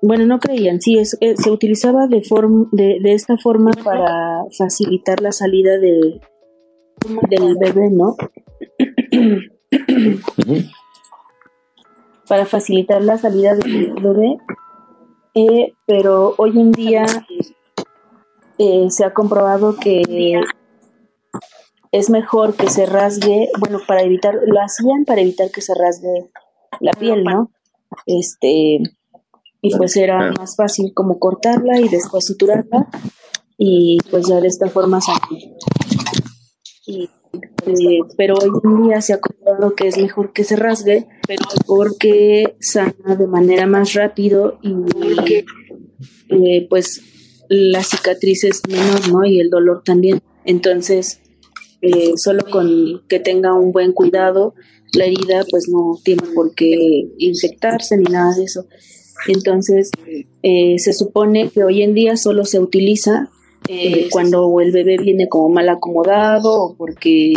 [0.00, 4.44] bueno, no creían, sí, es, eh, se utilizaba de, forma de, de, esta forma para
[4.56, 6.20] facilitar la salida de,
[7.30, 8.16] del bebé, ¿no?
[12.28, 14.38] para facilitar la salida del bebé
[15.34, 17.04] eh, pero hoy en día
[18.58, 20.40] eh, se ha comprobado que
[21.92, 26.30] es mejor que se rasgue, bueno, para evitar, lo hacían para evitar que se rasgue
[26.80, 27.50] la piel, ¿no?
[28.06, 28.80] Este,
[29.60, 32.88] y pues era más fácil como cortarla y después suturarla
[33.56, 34.98] y pues ya de esta forma
[36.86, 37.08] Y,
[37.66, 41.06] eh, pero hoy en día se ha comprobado que es mejor que se rasgue
[41.66, 44.74] porque sana de manera más rápido y
[46.28, 47.02] eh, pues
[47.48, 49.24] la cicatriz es menor, ¿no?
[49.24, 50.20] Y el dolor también.
[50.44, 51.20] Entonces,
[51.82, 54.54] eh, solo con que tenga un buen cuidado,
[54.92, 56.74] la herida pues no tiene por qué
[57.18, 58.66] infectarse ni nada de eso.
[59.28, 59.90] Entonces,
[60.42, 63.30] eh, se supone que hoy en día solo se utiliza
[64.10, 67.32] cuando el bebé viene como mal acomodado o porque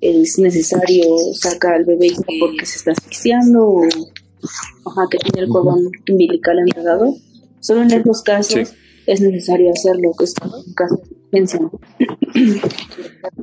[0.00, 1.04] es necesario
[1.34, 2.08] sacar al bebé
[2.40, 7.14] porque se está asfixiando o que tiene el cordón umbilical enredado.
[7.60, 8.72] Solo en esos casos
[9.06, 11.00] es necesario hacerlo, que es un caso
[11.32, 11.40] de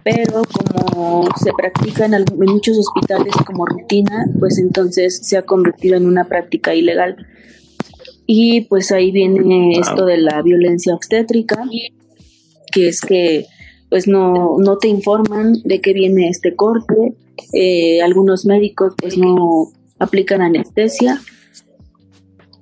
[0.03, 6.05] Pero como se practica en, muchos hospitales como rutina, pues entonces se ha convertido en
[6.05, 7.15] una práctica ilegal.
[8.25, 11.63] Y pues ahí viene esto de la violencia obstétrica,
[12.77, 13.47] que es que
[13.89, 17.15] pues no, no te informan de qué viene este corte.
[17.53, 21.19] Eh, algunos médicos pues no aplican anestesia.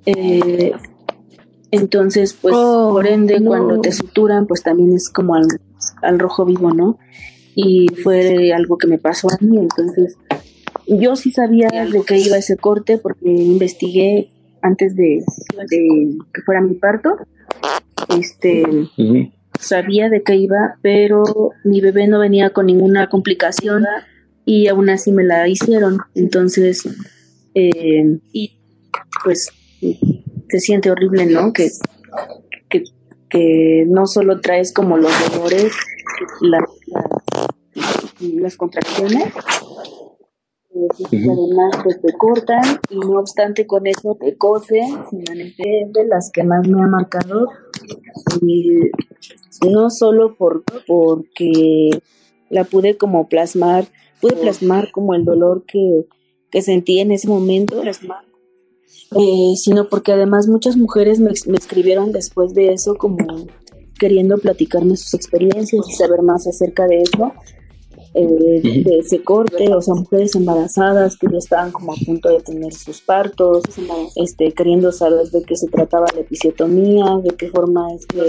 [0.06, 0.72] Eh,
[1.70, 5.48] entonces, pues oh, por ende, cuando te suturan, pues también es como al,
[6.00, 6.98] al, rojo vivo, ¿no?
[7.54, 9.58] Y fue algo que me pasó a mí.
[9.58, 10.16] Entonces,
[10.86, 14.30] yo sí sabía de qué iba ese corte porque investigué
[14.62, 15.24] antes de,
[15.68, 17.16] que fuera mi parto.
[18.16, 18.62] Este,
[19.58, 21.24] sabía de qué iba, pero
[21.64, 23.84] mi bebé no venía con ninguna complicación
[24.44, 25.98] y aún así me la hicieron.
[26.14, 26.88] Entonces,
[27.54, 28.58] eh, y
[29.24, 29.50] pues
[30.48, 31.52] se siente horrible, ¿no?
[31.52, 31.70] Que,
[32.68, 32.84] que,
[33.28, 35.72] que no solo traes como los dolores,
[38.20, 39.32] las contracciones,
[41.04, 46.66] además pues te cortan y no obstante con eso te cosen, de las que más
[46.66, 47.48] me ha marcado
[48.42, 48.90] y
[49.70, 51.90] no solo por porque
[52.50, 53.86] la pude como plasmar,
[54.20, 56.06] pude plasmar como el dolor que,
[56.50, 62.54] que sentí en ese momento, eh, sino porque además muchas mujeres me, me escribieron después
[62.54, 63.46] de eso como
[63.98, 67.32] queriendo platicarme sus experiencias y saber más acerca de eso
[68.18, 72.40] eh, de ese corte, o sea, mujeres embarazadas que ya estaban como a punto de
[72.40, 73.62] tener sus partos,
[74.14, 78.22] este, queriendo saber de qué se trataba la episiotomía, de qué forma es que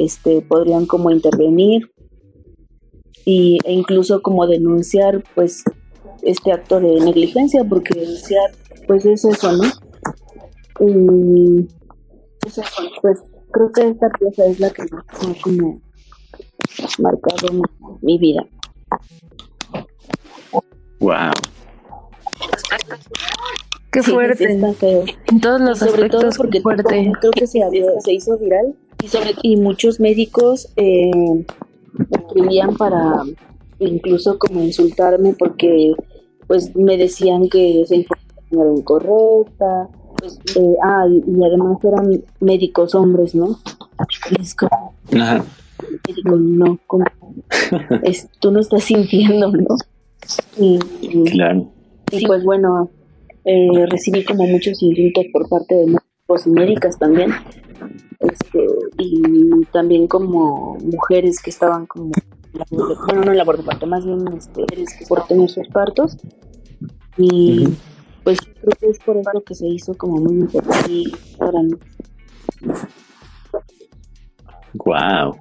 [0.00, 1.92] este, podrían como intervenir
[3.26, 5.62] y, e incluso como denunciar pues
[6.22, 8.50] este acto de negligencia, porque denunciar
[8.86, 9.64] pues es eso, ¿no?
[10.80, 11.68] Y
[13.02, 13.18] pues
[13.52, 15.80] creo que esta pieza es la que me ha como
[16.98, 17.62] marcado
[18.00, 18.46] mi vida.
[21.00, 21.32] Wow.
[23.92, 24.44] Qué fuerte.
[25.26, 27.12] En todos los sobre aspectos, todo porque fuerte.
[27.20, 27.60] creo que se,
[28.00, 31.10] se hizo viral y, sobre, y muchos médicos eh,
[32.10, 33.22] escribían para
[33.78, 35.94] incluso como insultarme porque
[36.46, 39.88] pues me decían que esa información era incorrecta.
[40.18, 43.58] Pues, eh, ah, y, además eran médicos hombres, ¿no?
[44.40, 45.44] Es como, Ajá.
[46.24, 47.04] no, como,
[48.02, 49.76] es, tú no estás sintiendo, ¿no?
[50.58, 50.78] Y,
[51.30, 51.70] claro.
[52.10, 52.90] Y pues bueno,
[53.44, 57.30] eh, recibí como muchos insultos por parte de médicos y médicas también.
[58.52, 58.66] Este,
[58.98, 62.10] y también como mujeres que estaban como
[63.06, 64.64] bueno no en labor de parto más bien este,
[65.08, 66.16] por tener sus partos.
[67.16, 67.68] Y
[68.24, 71.04] pues creo que es por eso que se hizo como muy importante mí
[74.74, 75.36] wow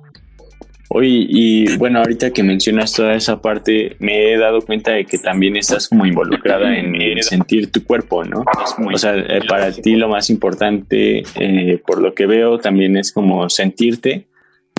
[0.91, 5.19] Oye, y bueno, ahorita que mencionas toda esa parte, me he dado cuenta de que
[5.19, 8.43] también estás como involucrada en, sentir tu cuerpo, ¿no?
[8.91, 13.11] O sea, eh, para ti lo más importante, eh, por lo que veo, también es
[13.11, 14.25] como sentirte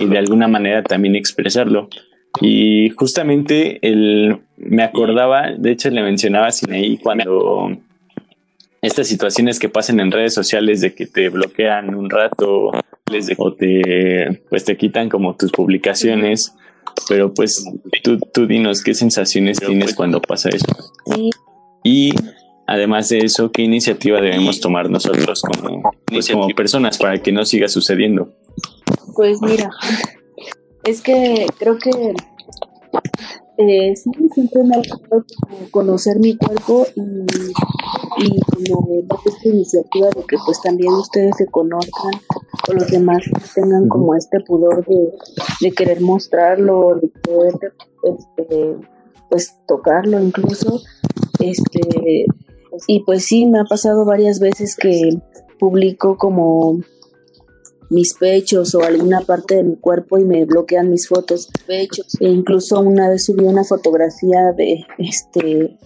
[0.00, 1.88] y de alguna manera también expresarlo.
[2.40, 7.76] Y justamente el, me acordaba, de hecho le mencionaba a ahí cuando
[8.82, 12.72] estas situaciones que pasan en redes sociales de que te bloquean un rato
[13.38, 16.54] o te, pues te quitan como tus publicaciones.
[17.08, 17.64] Pero pues
[18.02, 20.66] tú, tú dinos qué sensaciones tienes pues, cuando pasa eso.
[21.84, 22.12] Y
[22.66, 27.44] además de eso, ¿qué iniciativa debemos tomar nosotros como, pues, como personas para que no
[27.44, 28.34] siga sucediendo?
[29.14, 29.70] Pues mira,
[30.84, 32.14] es que creo que
[33.60, 35.24] eh, sí, siempre me ha gustado
[35.70, 37.02] conocer mi cuerpo y,
[38.24, 38.40] y
[38.72, 38.88] como
[39.26, 42.12] esta iniciativa de que pues también ustedes se conozcan
[42.68, 43.22] o los demás
[43.54, 45.12] tengan como este pudor de,
[45.60, 47.54] de querer mostrarlo, de poder
[48.02, 48.76] este,
[49.28, 50.80] pues tocarlo incluso.
[51.38, 52.26] Este,
[52.86, 55.10] y pues sí, me ha pasado varias veces que
[55.58, 56.80] publico como
[57.90, 61.50] mis pechos o alguna parte de mi cuerpo y me bloquean mis fotos.
[61.66, 62.16] Pechos.
[62.20, 65.78] E incluso una vez subí una fotografía de este.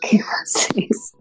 [0.00, 1.14] ¿Qué más es?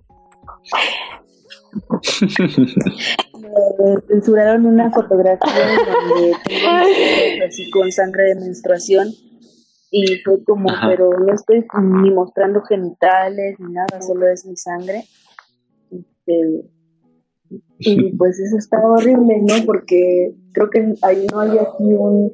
[3.39, 9.07] me censuraron una fotografía donde tengo así con sangre de menstruación
[9.91, 15.03] y fue como, pero no estoy ni mostrando genitales ni nada, solo es mi sangre.
[15.91, 16.63] Este,
[17.79, 19.65] y pues eso está horrible, ¿no?
[19.65, 22.33] Porque creo que ahí no hay aquí un,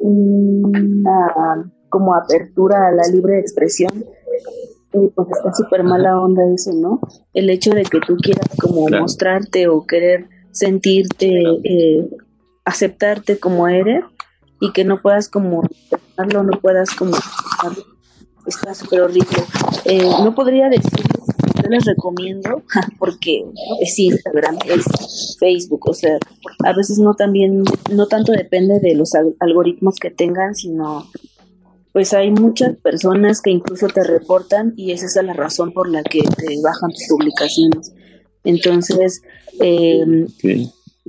[0.00, 3.90] una como apertura a la libre expresión
[4.92, 7.00] y pues está súper mala onda eso, ¿no?
[7.34, 12.08] El hecho de que tú quieras como mostrarte o querer sentirte, eh,
[12.64, 14.04] aceptarte como eres
[14.60, 15.62] y que no puedas como
[16.16, 17.12] no puedas como
[18.46, 19.38] está súper horrible.
[19.84, 21.09] Eh, no podría decir
[21.70, 22.62] les recomiendo
[22.98, 23.44] porque
[23.80, 26.18] es Instagram, es Facebook, o sea,
[26.64, 31.06] a veces no también, no tanto depende de los algoritmos que tengan, sino
[31.92, 36.02] pues hay muchas personas que incluso te reportan y esa es la razón por la
[36.02, 37.92] que te bajan tus publicaciones.
[38.44, 39.22] Entonces,
[39.60, 40.26] em,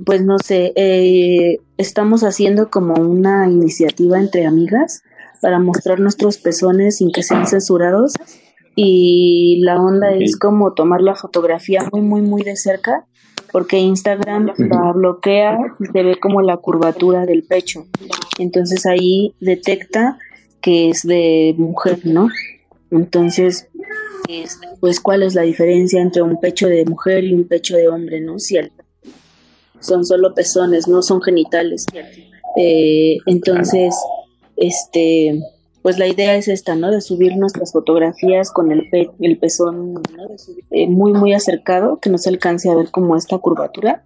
[0.04, 5.02] pues no sé, eh, estamos haciendo como una iniciativa entre amigas
[5.40, 8.12] para mostrar nuestros pezones sin que sean censurados
[8.74, 13.06] y la onda es como tomar la fotografía muy, muy, muy de cerca,
[13.50, 17.86] porque Instagram la bloquea y se ve como la curvatura del pecho.
[18.38, 20.18] Entonces ahí detecta
[20.60, 22.28] que es de mujer, ¿no?
[22.90, 23.68] Entonces,
[24.80, 28.20] pues cuál es la diferencia entre un pecho de mujer y un pecho de hombre,
[28.20, 28.38] ¿no?
[28.38, 28.56] Si
[29.80, 31.86] son solo pezones, no son genitales.
[32.56, 33.94] Eh, entonces,
[34.56, 35.40] este,
[35.82, 36.90] pues la idea es esta, ¿no?
[36.90, 38.88] De subir nuestras fotografías con el,
[39.20, 40.00] el pezón
[40.70, 44.04] eh, muy, muy acercado, que no se alcance a ver como esta curvatura.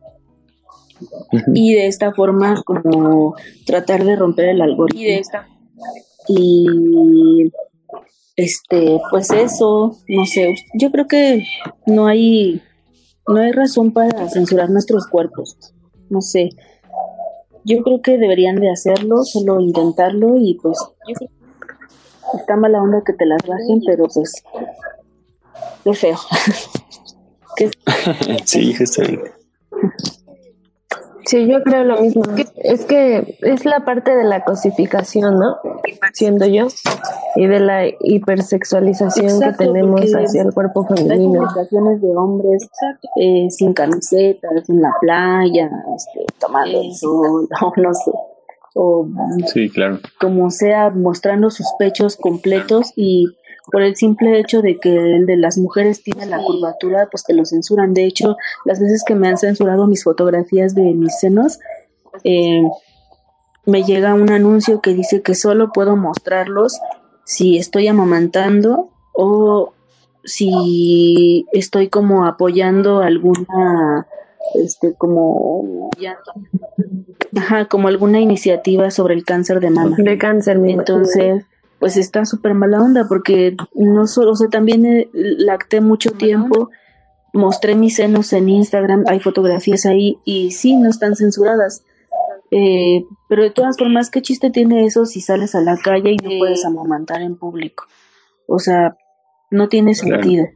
[1.55, 5.03] Y de esta forma, como tratar de romper el algoritmo.
[5.03, 5.47] Y de esta.
[6.29, 7.53] Y
[8.37, 11.45] este, pues eso, no sé, yo creo que
[11.87, 12.62] no hay,
[13.29, 15.57] no hay razón para censurar nuestros cuerpos.
[16.09, 16.51] No sé,
[17.64, 20.79] yo creo que deberían de hacerlo, solo intentarlo y pues
[22.35, 24.43] está mala onda que te las bajen, pero pues
[25.85, 26.16] qué feo.
[28.45, 29.33] sí, justamente.
[31.27, 32.22] Sí, yo creo lo mismo.
[32.55, 35.57] Es que es la parte de la cosificación, ¿no?
[36.12, 36.68] Siendo yo.
[37.35, 41.49] Y de la hipersexualización que tenemos hacia el cuerpo femenino.
[41.49, 42.68] Hay de hombres
[43.16, 48.12] eh, sin camisetas, en la playa, este, tomando el sol, no sé.
[48.79, 49.09] O,
[49.53, 50.01] sí, claro.
[50.20, 53.27] Como sea, mostrando sus pechos completos y
[53.72, 57.35] por el simple hecho de que el de las mujeres tiene la curvatura, pues te
[57.35, 57.95] lo censuran.
[57.95, 61.59] De hecho, las veces que me han censurado mis fotografías de mis senos,
[62.22, 62.62] eh,
[63.64, 66.79] me llega un anuncio que dice que solo puedo mostrarlos
[67.24, 69.72] si estoy amamantando o
[70.22, 74.07] si estoy como apoyando alguna
[74.55, 75.91] este como
[77.37, 81.45] ajá como alguna iniciativa sobre el cáncer de mama de cáncer entonces
[81.79, 86.71] pues está súper mala onda porque no solo, o sea, también eh, lacté mucho tiempo,
[87.33, 91.85] mostré mis senos en Instagram, hay fotografías ahí y sí, no están censuradas.
[92.51, 96.17] Eh, pero de todas formas, ¿qué chiste tiene eso si sales a la calle y
[96.17, 97.85] no puedes amamantar en público?
[98.47, 98.97] O sea,
[99.51, 100.47] no tiene sentido.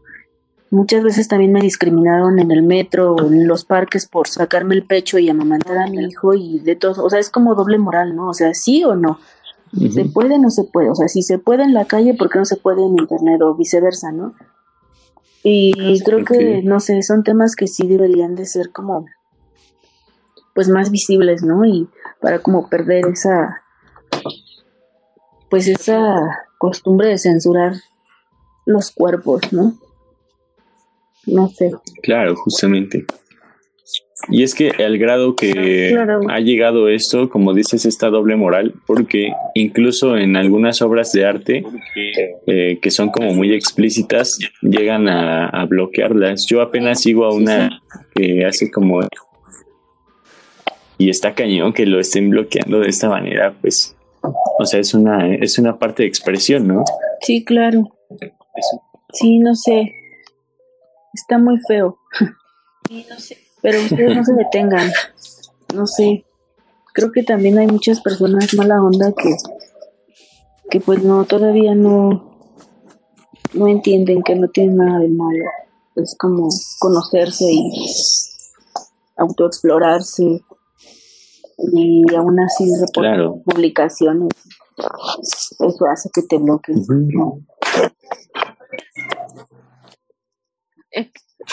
[0.70, 4.84] Muchas veces también me discriminaron en el metro o en los parques por sacarme el
[4.84, 7.04] pecho y amamantar a mi hijo y de todo.
[7.04, 8.28] O sea, es como doble moral, ¿no?
[8.28, 9.18] O sea, sí o no.
[9.92, 10.90] ¿Se puede o no se puede?
[10.90, 13.40] O sea, si se puede en la calle, ¿por qué no se puede en internet
[13.42, 14.34] o viceversa, no?
[15.42, 19.06] Y creo que, no sé, son temas que sí deberían de ser como,
[20.54, 21.64] pues más visibles, ¿no?
[21.64, 21.88] Y
[22.20, 23.62] para como perder esa,
[25.48, 26.14] pues esa
[26.58, 27.74] costumbre de censurar
[28.66, 29.74] los cuerpos, ¿no?
[31.26, 31.70] No sé.
[32.02, 33.04] Claro, justamente.
[34.28, 35.96] Y es que el grado que
[36.28, 41.64] ha llegado esto, como dices, esta doble moral, porque incluso en algunas obras de arte
[42.46, 46.46] eh, que son como muy explícitas, llegan a, bloquearlas.
[46.46, 47.82] Yo apenas sigo a una
[48.14, 49.00] que hace como...
[50.98, 55.34] Y está cañón que lo estén bloqueando de esta manera, pues, o sea, es una,
[55.34, 56.84] es una parte de expresión, ¿no?
[57.22, 57.90] Sí, claro.
[59.14, 59.94] Sí, no sé.
[61.20, 61.98] Está muy feo.
[62.88, 64.90] Sí, no sé pero ustedes no se detengan.
[65.74, 66.24] No sé.
[66.92, 69.36] Creo que también hay muchas personas mala onda que,
[70.70, 72.50] que pues no, todavía no,
[73.54, 75.44] no entienden que no tienen nada de malo.
[75.96, 76.48] Es como
[76.78, 77.70] conocerse y
[79.16, 80.42] autoexplorarse
[81.72, 83.42] y aún así claro.
[83.44, 84.30] publicaciones.
[85.58, 86.84] Eso hace que te bloqueen.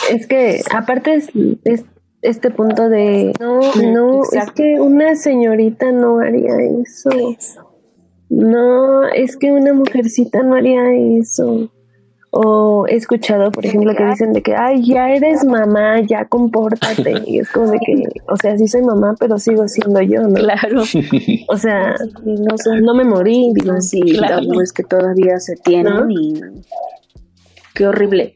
[0.09, 1.29] Es que aparte es,
[1.63, 1.85] es
[2.21, 7.09] este punto de no, no, es que una señorita no haría eso.
[8.29, 10.81] No, es que una mujercita no haría
[11.19, 11.71] eso.
[12.29, 17.23] O he escuchado, por ejemplo, que dicen de que, ay, ya eres mamá, ya compórtate.
[17.25, 20.35] Y es como de que, o sea, sí soy mamá, pero sigo siendo yo, ¿no?
[20.35, 20.81] Claro.
[21.47, 23.53] O sea, no, no me morí.
[23.53, 24.61] Digo, sí, claro.
[24.61, 26.33] es que todavía se tienen y
[27.73, 28.35] qué horrible.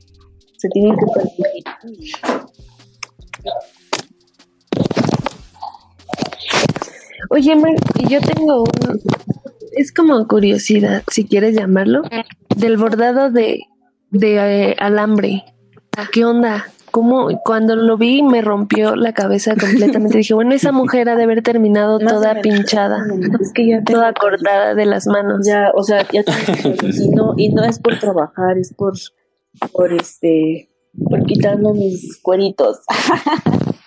[0.62, 2.14] Se tienen que permitir.
[7.32, 7.74] Oye, Mar,
[8.08, 9.02] yo tengo un,
[9.72, 12.04] es como curiosidad, si quieres llamarlo,
[12.56, 13.62] del bordado de,
[14.12, 14.36] de
[14.70, 15.46] eh, alambre.
[16.12, 16.68] ¿Qué onda?
[16.92, 17.30] ¿Cómo?
[17.44, 20.20] Cuando lo vi me rompió la cabeza completamente.
[20.20, 23.04] Dije, bueno, esa mujer ha de haber terminado toda pinchada,
[23.40, 25.48] es que ya toda cortada de las manos.
[25.48, 26.22] Ya, o sea, ya
[26.94, 28.94] y no, y no es por trabajar, es por,
[29.72, 30.70] por este,
[31.04, 32.80] por quitarme mis cueritos.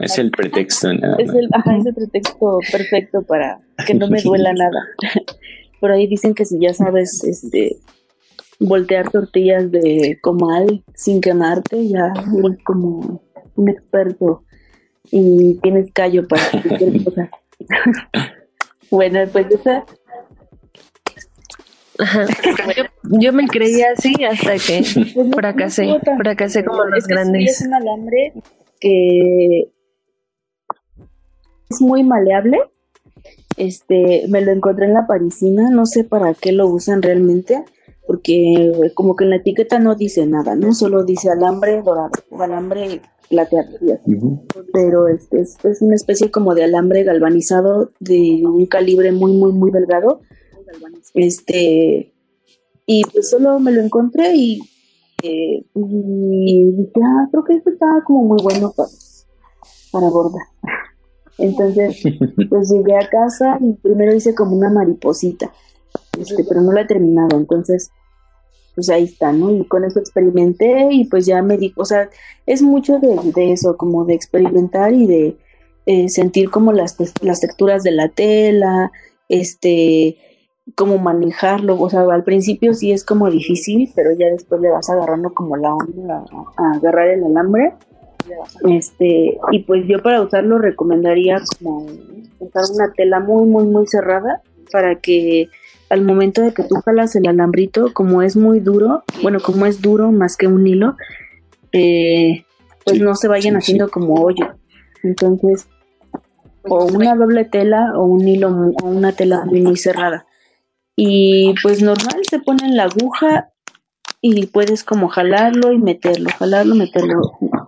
[0.00, 4.22] es el pretexto, nada es el, ajá, es el pretexto perfecto para que no me
[4.22, 4.86] duela nada.
[5.80, 7.76] Por ahí dicen que si ya sabes este
[8.58, 13.22] voltear tortillas de comal sin quemarte, ya eres como
[13.54, 14.44] un experto
[15.10, 17.30] y tienes callo para cualquier cosa.
[18.90, 19.84] bueno, pues esa...
[21.98, 22.26] Ajá.
[23.04, 24.84] Yo me creía así hasta que
[25.14, 27.60] pues fracasé, fracasé como los es grandes.
[27.60, 28.32] es un alambre
[28.80, 29.72] que
[31.70, 32.58] es muy maleable.
[33.56, 37.64] Este, me lo encontré en la parisina, no sé para qué lo usan realmente,
[38.06, 40.74] porque como que en la etiqueta no dice nada, ¿no?
[40.74, 43.78] Solo dice alambre dorado o alambre plateado.
[44.72, 49.52] Pero este es, es, una especie como de alambre galvanizado de un calibre muy, muy,
[49.52, 50.20] muy delgado.
[51.14, 52.12] Este,
[52.86, 54.60] y pues solo me lo encontré y,
[55.22, 58.88] eh, y dije, ah, creo que esto estaba como muy bueno para,
[59.92, 60.42] para bordar.
[61.38, 62.02] Entonces,
[62.48, 65.52] pues llegué a casa y primero hice como una mariposita,
[66.18, 67.36] este, pero no la he terminado.
[67.36, 67.90] Entonces,
[68.76, 69.50] pues ahí está, ¿no?
[69.50, 72.10] Y con eso experimenté y pues ya me di, o sea,
[72.44, 75.38] es mucho de, de eso, como de experimentar y de
[75.86, 78.92] eh, sentir como las, las texturas de la tela,
[79.28, 80.18] este,
[80.74, 84.90] cómo manejarlo, o sea, al principio sí es como difícil, pero ya después le vas
[84.90, 86.24] agarrando como la onda
[86.56, 87.74] a, agarrar el alambre.
[88.68, 91.86] Este, y pues yo para usarlo recomendaría como
[92.40, 94.42] usar una tela muy, muy, muy cerrada
[94.72, 95.48] para que
[95.90, 99.80] al momento de que tú jalas el alambrito, como es muy duro, bueno, como es
[99.80, 100.96] duro más que un hilo,
[101.70, 102.44] eh,
[102.84, 104.56] pues no se vayan haciendo como hoyos.
[105.04, 105.68] Entonces,
[106.64, 108.48] o una doble tela o un hilo
[108.82, 110.26] o una tela muy, muy cerrada.
[110.96, 113.52] Y pues normal se pone en la aguja
[114.22, 117.20] y puedes como jalarlo y meterlo, jalarlo, meterlo.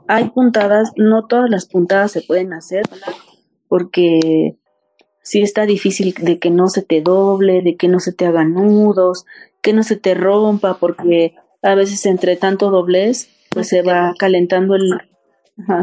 [0.09, 2.83] Hay puntadas, no todas las puntadas se pueden hacer
[3.69, 4.57] porque
[5.23, 8.55] sí está difícil de que no se te doble, de que no se te hagan
[8.55, 9.27] nudos,
[9.63, 14.75] que no se te rompa, porque a veces entre tanto doblez, pues se va calentando
[14.75, 14.91] el,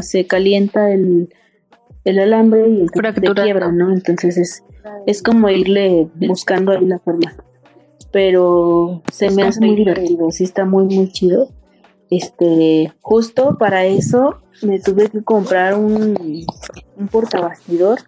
[0.02, 1.34] se calienta el,
[2.06, 3.94] el alambre y se quiebra, ¿no?
[3.94, 4.64] Entonces es,
[5.06, 7.36] es como irle buscando ahí la forma.
[8.12, 11.50] Pero se me hace muy divertido, sí está muy, muy chido.
[12.10, 16.46] Este, justo para eso me tuve que comprar un,
[16.98, 18.00] un portabastidor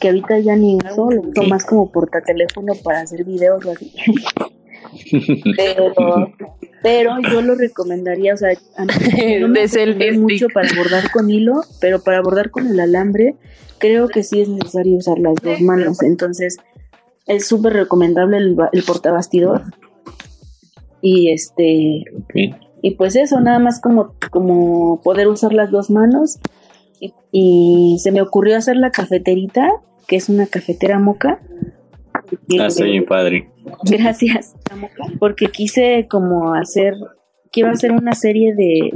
[0.00, 3.92] que ahorita ya ni uso, lo uso más como portateléfono para hacer videos o así.
[5.56, 5.92] pero,
[6.82, 8.92] pero yo lo recomendaría, o sea, a mí
[9.40, 13.36] no me mucho para bordar con hilo, pero para bordar con el alambre
[13.78, 16.58] creo que sí es necesario usar las dos manos, entonces
[17.26, 19.62] es súper recomendable el, el portabastidor.
[21.04, 22.04] Y este
[22.82, 26.40] y pues eso, nada más como, como poder usar las dos manos.
[27.30, 29.70] Y, se me ocurrió hacer la cafeterita,
[30.06, 31.40] que es una cafetera moca.
[32.60, 33.48] Ah, soy padre.
[33.84, 34.54] Gracias,
[35.18, 36.94] porque quise como hacer,
[37.50, 38.90] quiero hacer una serie de,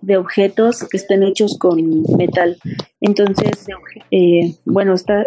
[0.00, 2.56] de objetos que estén hechos con metal.
[3.00, 3.66] Entonces,
[4.10, 5.26] eh, bueno, está,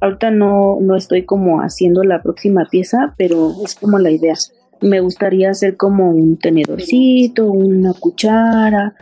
[0.00, 4.34] ahorita no, no estoy como haciendo la próxima pieza, pero es como la idea.
[4.80, 8.94] Me gustaría hacer como un tenedorcito, una cuchara,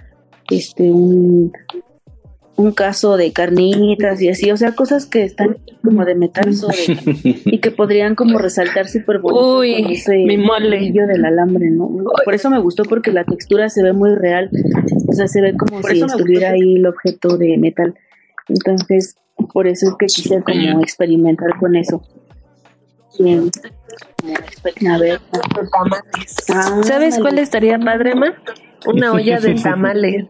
[0.50, 1.52] este, un,
[2.56, 6.50] un caso de carnitas y así, o sea, cosas que están como de metal
[7.24, 10.92] y que podrían como resaltar súper bonito Uy, ese mi mole.
[10.92, 11.90] del alambre, ¿no?
[12.24, 14.50] Por eso me gustó porque la textura se ve muy real,
[15.08, 17.94] o sea, se ve como si estuviera ahí el objeto de metal.
[18.48, 19.16] Entonces,
[19.52, 22.02] por eso es que quise como experimentar con eso.
[23.18, 23.50] Bien.
[24.90, 25.20] A ver.
[26.48, 28.34] Ah, ¿Sabes cuál estaría padre, ma?
[28.86, 30.26] Una olla de tamales.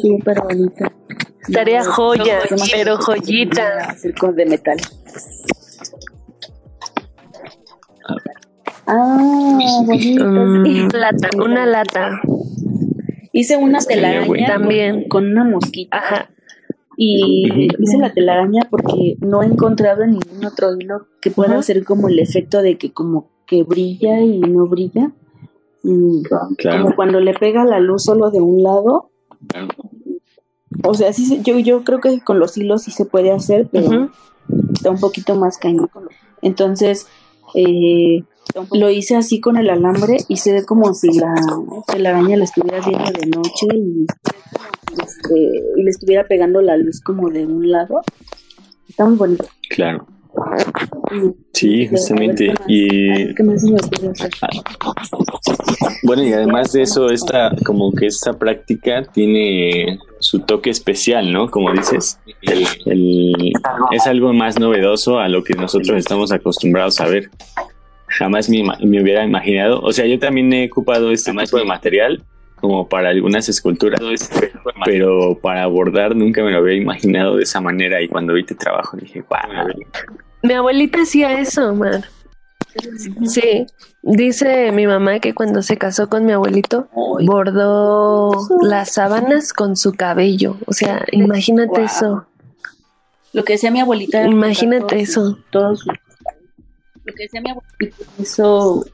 [0.00, 0.92] Súper bonita.
[1.46, 2.38] Estaría joya,
[2.72, 3.94] pero joyita.
[3.96, 4.78] Circos de metal.
[8.86, 10.24] Ah, bonito.
[10.24, 12.20] Mm, lata, una lata.
[13.32, 15.96] Hice una telaraña también con una mosquita.
[15.96, 16.30] Ajá.
[16.96, 22.08] Y hice la telaraña porque no he encontrado ningún otro hilo que pueda hacer como
[22.08, 25.12] el efecto de que como que brilla y no brilla.
[25.82, 26.22] Mm,
[26.70, 29.10] como cuando le pega la luz solo de un lado.
[30.84, 34.10] O sea, sí, yo, yo creo que con los hilos sí se puede hacer, pero
[34.72, 35.90] está un poquito más cañón.
[36.40, 37.06] Entonces,
[37.54, 38.24] eh,
[38.72, 41.34] lo hice así con el alambre y se ve como si la,
[41.98, 44.06] la araña la estuviera viendo de noche y,
[45.02, 45.34] este,
[45.76, 48.00] y le estuviera pegando la luz como de un lado.
[48.88, 49.46] Está muy bonito.
[49.70, 50.06] Claro.
[51.52, 52.52] Sí, justamente.
[52.66, 53.32] Y
[56.02, 61.50] bueno, y además de eso, esta como que esta práctica tiene su toque especial, ¿no?
[61.50, 67.30] Como dices, es algo más novedoso a lo que nosotros estamos acostumbrados a ver.
[68.06, 68.62] Jamás me,
[69.00, 69.80] hubiera imaginado.
[69.80, 72.22] O sea, yo también he ocupado este tipo de material
[72.62, 74.00] como para algunas esculturas,
[74.86, 78.54] pero para abordar nunca me lo había imaginado de esa manera y cuando vi tu
[78.54, 79.66] trabajo dije, wow,
[80.42, 82.04] Mi abuelita hacía eso, Mar.
[83.26, 83.66] Sí,
[84.02, 86.88] dice mi mamá que cuando se casó con mi abuelito,
[87.26, 88.30] bordó
[88.62, 90.56] las sábanas con su cabello.
[90.66, 91.84] O sea, imagínate Wow.
[91.84, 92.26] eso.
[93.34, 94.20] Lo que decía mi abuelita.
[94.20, 95.20] era Imagínate todos eso.
[95.26, 96.11] sus- Todos sus-
[97.04, 97.96] Lo que decía mi abuelita.
[98.20, 98.84] Hizo,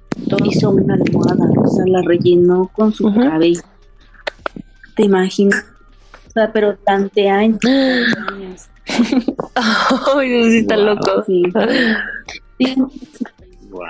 [0.45, 3.21] hizo una almohada, o sea, la rellenó con su Ujú.
[3.21, 3.61] cabello.
[4.97, 5.65] ¿Te imaginas?
[6.27, 7.59] O sea, pero tanto años.
[7.65, 8.69] años.
[10.17, 10.85] Ay, Dios, sí está Wow.
[10.87, 11.25] loco.
[11.27, 11.43] Sí.
[12.61, 12.75] Sí,
[13.71, 13.87] Wow.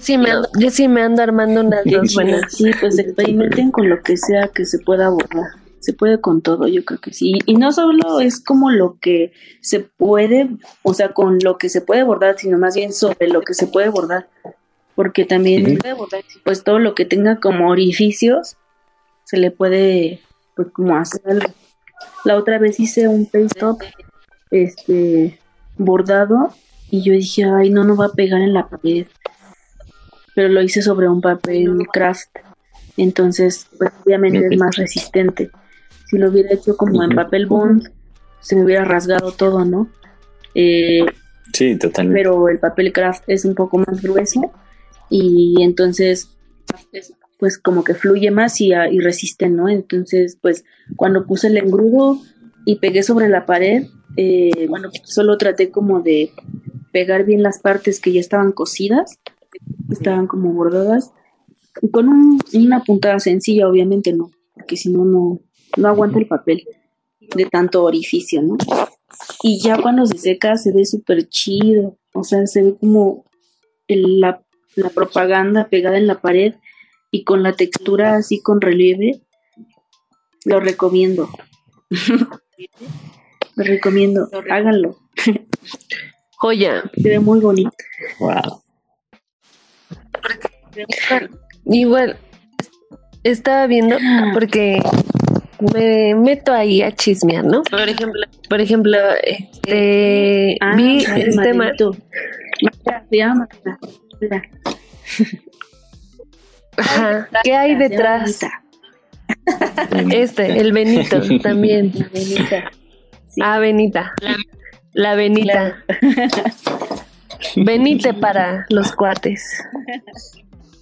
[0.00, 2.52] Sí, me ando- yo sí me ando armando unas dos buenas.
[2.54, 5.50] Sí, pues experimenten con lo que sea que se pueda abordar.
[5.88, 7.38] Se puede con todo, yo creo que sí.
[7.46, 9.32] Y no solo es como lo que
[9.62, 10.50] se puede,
[10.82, 13.68] o sea, con lo que se puede abordar, sino más bien sobre lo que se
[13.68, 14.28] puede abordar.
[14.94, 16.06] Porque también, Ujú.
[16.44, 18.58] pues todo lo que tenga como orificios,
[19.24, 20.20] se le puede,
[20.54, 21.48] pues como hacer algo.
[22.24, 23.78] La otra vez hice un paste-up,
[24.50, 25.38] este,
[25.78, 26.52] bordado,
[26.90, 29.06] y yo dije, ay, no, no va a pegar en la pared
[30.38, 32.28] pero lo hice sobre un papel craft.
[32.96, 35.50] Entonces, pues obviamente es más resistente.
[36.08, 37.88] Si lo hubiera hecho como en papel bond,
[38.40, 39.88] se me hubiera rasgado todo, ¿no?
[40.54, 41.00] Eh,
[41.52, 42.20] Sí, totalmente.
[42.20, 44.52] pero el papel craft es un poco más grueso
[45.10, 46.28] y entonces
[47.38, 49.68] pues como que fluye más y, y resiste, ¿no?
[49.68, 50.64] Entonces pues
[50.96, 52.18] cuando puse el engrudo
[52.66, 53.84] y pegué sobre la pared,
[54.16, 56.30] eh, bueno, solo traté como de
[56.92, 59.18] pegar bien las partes que ya estaban cosidas,
[59.90, 61.12] estaban como bordadas,
[61.80, 65.40] y con un- una puntada sencilla, obviamente no, porque si no, no
[65.76, 66.64] no aguanta el papel
[67.20, 68.56] de tanto orificio, ¿no?
[69.42, 71.98] Y ya cuando se seca se ve súper chido.
[72.14, 73.24] O sea, se ve como
[73.86, 74.42] el- la,
[74.76, 76.54] la propaganda pegada en la pared
[77.10, 79.22] y con la textura así con relieve.
[80.44, 81.28] Lo recomiendo.
[83.56, 84.28] Lo recomiendo.
[84.50, 84.98] Háganlo.
[86.36, 86.84] Joya.
[87.02, 87.70] Se ve muy bonito.
[88.20, 88.62] Wow.
[91.66, 92.16] Igual,
[93.24, 93.96] estaba viendo
[94.32, 94.80] porque
[95.74, 97.62] me meto ahí a chismear, ¿no?
[97.64, 101.72] Por ejemplo, por ejemplo, este, Ah, vi ay, este ma-
[106.76, 108.40] ajá, ¿qué hay detrás?
[110.12, 111.92] Este, el Benito también.
[111.94, 112.70] La Benita.
[113.28, 113.40] Sí.
[113.42, 114.12] Ah, Benita.
[114.92, 115.84] La Benita.
[117.56, 119.62] Benite para los cuates.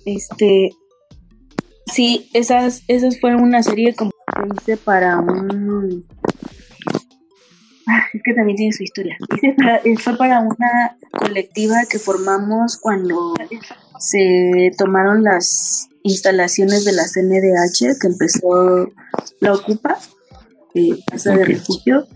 [0.05, 0.70] Este,
[1.93, 4.11] sí, esas, esas fueron una serie como
[4.43, 6.05] que hice para un...
[7.89, 9.16] Ah, es que también tiene su historia.
[9.34, 13.34] Hice para- eh, fue para una colectiva que formamos cuando
[14.01, 18.89] se tomaron las instalaciones de la CNDH que empezó
[19.41, 19.97] la Ocupa,
[20.74, 21.49] eh, Casa de Ok.
[21.49, 22.07] Refugio.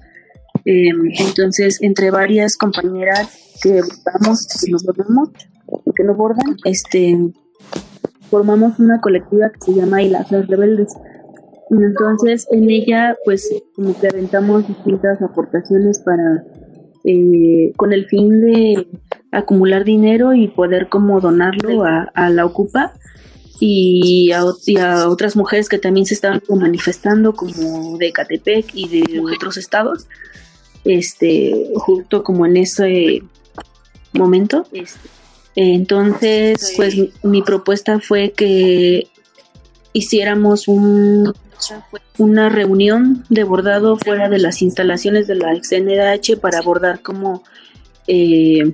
[0.65, 0.91] Eh,
[1.21, 3.29] entonces, entre varias compañeras
[3.63, 5.29] que bordamos, que nos bordamos,
[5.95, 7.17] que no bordan, este,
[8.29, 10.93] formamos una colectiva que se llama las Rebeldes.
[11.71, 16.45] Y Entonces, en ella, pues, como que distintas aportaciones para,
[17.05, 18.89] eh, con el fin de
[19.31, 22.93] acumular dinero y poder como donarlo a, a la Ocupa
[23.61, 28.89] y a, y a otras mujeres que también se estaban manifestando, como de Catepec y
[28.89, 30.07] de otros estados,
[30.85, 33.23] este, justo como en ese
[34.13, 34.67] momento.
[35.55, 39.09] Entonces, pues mi propuesta fue que
[39.93, 41.35] hiciéramos un,
[42.19, 47.43] una reunión de bordado fuera de las instalaciones de la XNDH para abordar como
[48.07, 48.73] eh,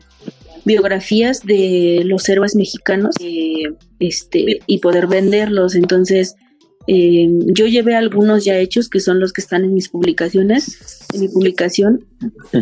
[0.65, 5.77] biografías de los héroes mexicanos eh, este, y poder venderlos.
[5.77, 6.35] Entonces,
[6.89, 11.21] eh, yo llevé algunos ya hechos que son los que están en mis publicaciones, en
[11.21, 12.05] mi publicación,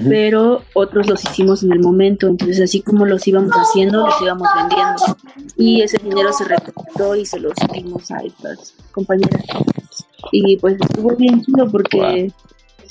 [0.08, 4.48] pero otros los hicimos en el momento, entonces así como los íbamos haciendo, los íbamos
[4.56, 5.16] vendiendo.
[5.56, 9.42] Y ese dinero se recuperó y se los dimos a estas compañeras
[10.32, 12.32] y pues estuvo bien chido porque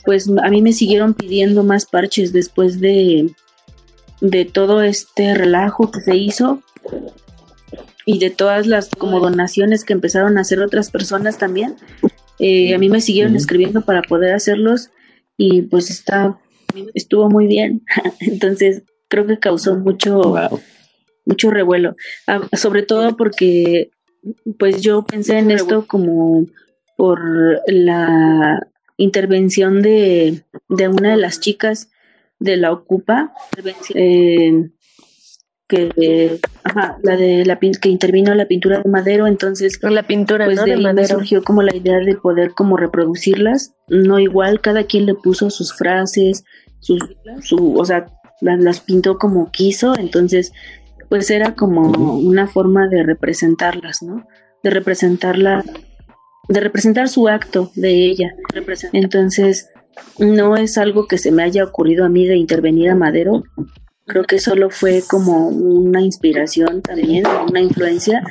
[0.06, 3.30] pues a mí me siguieron pidiendo más parches después de
[4.22, 6.62] de todo este relajo que se hizo
[8.06, 11.76] y de todas las como donaciones que empezaron a hacer otras personas también.
[12.40, 14.90] Eh, a mí me siguieron escribiendo para poder hacerlos
[15.38, 16.40] y pues está
[16.94, 17.84] estuvo muy bien.
[18.20, 20.60] Entonces creo que causó mucho Wow.
[21.26, 21.96] mucho revuelo.
[22.28, 23.92] Ah, sobre todo porque
[24.58, 26.46] pues yo pensé en esto como
[27.04, 27.20] por
[27.68, 31.90] la intervención de, de una de las chicas
[32.40, 33.34] de la Ocupa
[33.94, 34.70] eh,
[35.68, 40.04] que eh, ajá, la de la pin- que intervino la pintura de madero entonces La
[40.04, 40.64] pintura, pues ¿no?
[40.64, 41.08] de De madero.
[41.18, 45.74] surgió como la idea de poder como reproducirlas, no igual, cada quien le puso sus
[45.74, 46.46] frases
[46.80, 46.98] su,
[47.42, 48.06] su o sea,
[48.40, 50.54] las, las pintó como quiso, entonces
[51.10, 54.26] pues era como una forma de representarlas, ¿no?
[54.64, 55.66] De representarla,
[56.48, 58.36] de representar su acto de ella.
[58.92, 59.70] Entonces,
[60.20, 63.44] no es algo que se me haya ocurrido a mí de intervenir a Madero.
[64.06, 68.24] Creo que solo fue como una inspiración también, una influencia.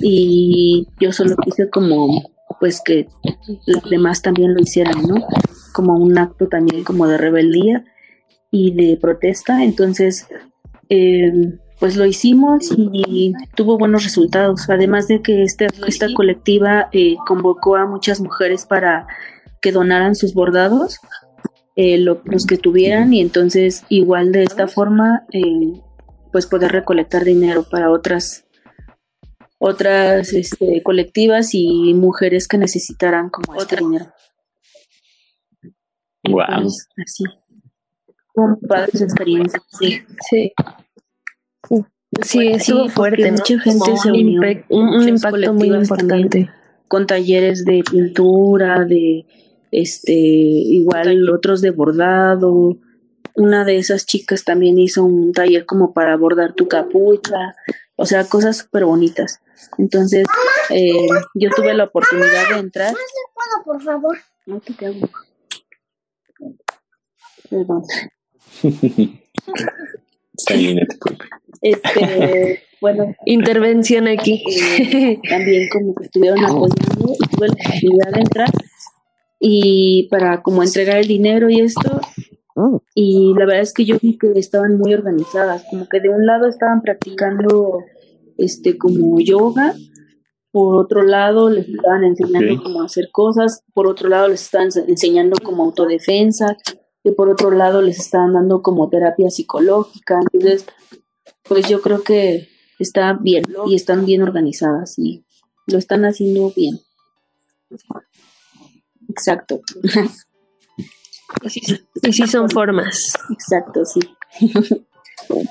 [0.00, 2.22] Y yo solo quise como,
[2.58, 3.08] pues que
[3.66, 5.26] los demás también lo hicieran, ¿no?
[5.72, 7.84] Como un acto también como de rebeldía
[8.50, 9.62] y de protesta.
[9.62, 10.26] Entonces,
[10.88, 14.68] eh, pues lo hicimos y tuvo buenos resultados.
[14.70, 19.06] Además de que este, esta colectiva eh, convocó a muchas mujeres para
[19.60, 20.98] que donaran sus bordados,
[21.76, 25.80] eh, los que tuvieran, y entonces igual de esta forma, eh,
[26.32, 28.44] pues poder recolectar dinero para otras
[29.58, 34.06] otras este, colectivas y mujeres que necesitaran como este dinero.
[36.28, 36.68] Wow.
[37.04, 37.24] así.
[38.68, 40.02] Padres experiencias, sí.
[40.28, 40.52] Sí.
[42.22, 43.38] Sí, estuvo fuerte, ¿no?
[43.38, 44.40] Mucha gente se unió.
[44.68, 46.50] Un, un impacto muy importante.
[46.88, 49.26] Con talleres de pintura, de
[49.70, 52.78] este, igual otros de bordado.
[53.34, 57.54] Una de esas chicas también hizo un taller como para bordar tu capucha,
[57.96, 59.40] o sea, cosas súper bonitas.
[59.76, 60.26] Entonces,
[60.70, 62.92] eh, yo tuve la oportunidad de entrar.
[62.92, 62.98] No
[63.34, 64.16] puedo, por favor.
[64.46, 64.74] No te.
[67.50, 67.82] Perdón.
[70.46, 70.86] Te.
[71.62, 74.42] Este, bueno, Intervención aquí.
[74.48, 78.50] eh, también como que estuvieron apoyando y tuve la oportunidad de entrar
[79.38, 82.00] y para como entregar el dinero y esto
[82.94, 86.24] y la verdad es que yo vi que estaban muy organizadas como que de un
[86.24, 87.80] lado estaban practicando
[88.38, 89.74] este como yoga
[90.52, 92.62] por otro lado les estaban enseñando Ok.
[92.62, 96.56] cómo hacer cosas por otro lado les estaban ense- enseñando como autodefensa
[97.06, 100.66] y por otro lado les estaban dando como terapia psicológica entonces
[101.44, 102.48] pues yo creo que
[102.78, 105.24] está bien y están bien organizadas y
[105.66, 106.80] lo están haciendo bien.
[109.08, 109.60] Exacto,
[112.02, 113.14] Y sí son formas.
[113.30, 114.00] exacto, sí.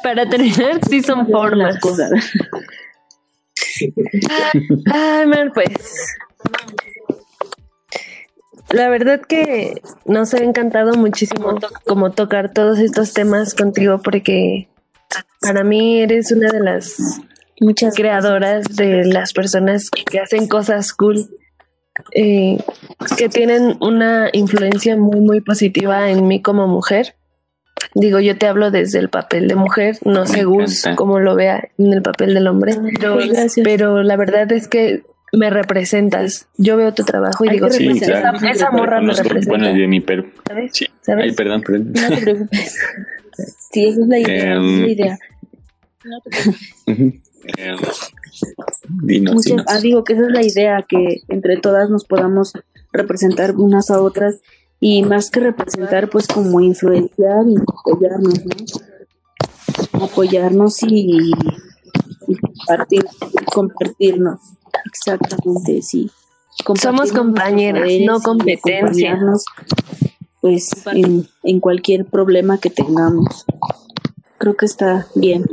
[0.04, 1.74] Para terminar, sí son formas.
[1.74, 2.12] Las cosas.
[4.94, 5.74] Ay, Mar, pues.
[8.72, 14.68] La verdad que nos ha encantado muchísimo to- como tocar todos estos temas contigo porque
[15.42, 17.22] para mí eres una de las
[17.62, 21.30] Muchas creadoras de las personas que hacen cosas cool,
[22.12, 22.58] eh,
[23.18, 27.16] que tienen una influencia muy, muy positiva en mí como mujer.
[27.94, 31.70] Digo, yo te hablo desde el papel de mujer, no sé Gus cómo lo vea
[31.78, 32.76] en el papel del hombre,
[33.64, 35.04] pero la verdad es que
[35.38, 36.48] me representas.
[36.58, 38.38] Yo veo tu trabajo y Hay digo, Sí, esa, claro.
[38.38, 39.50] esa- esa morra me representa.
[39.50, 40.26] Bueno, de mi perro.
[40.48, 40.72] ¿sabes?
[40.74, 40.88] Sí.
[41.02, 41.26] ¿Sabes?
[41.26, 41.94] Ay, perdón, perdón.
[41.94, 42.78] No te preocupes.
[43.72, 44.36] Sí, esa es la idea.
[44.38, 45.20] esa es Em, la idea.
[46.88, 47.14] Ujú.
[47.58, 47.76] Eh,
[49.04, 49.66] dinos, Muchas- dinos.
[49.68, 52.54] ah, digo que esa es la idea, que entre todas nos podamos
[52.94, 54.40] representar unas a otras
[54.80, 60.06] y más que representar, pues como influenciar y apoyarnos, ¿no?
[60.06, 61.32] Apoyarnos y,
[62.28, 63.04] y compartir,
[63.54, 64.40] compartirnos.
[64.86, 66.10] Exactamente, sí.
[66.82, 69.20] Somos compañeras, no competencia.
[70.42, 73.46] Pues en, en cualquier problema que tengamos.
[74.38, 75.46] Creo que está bien.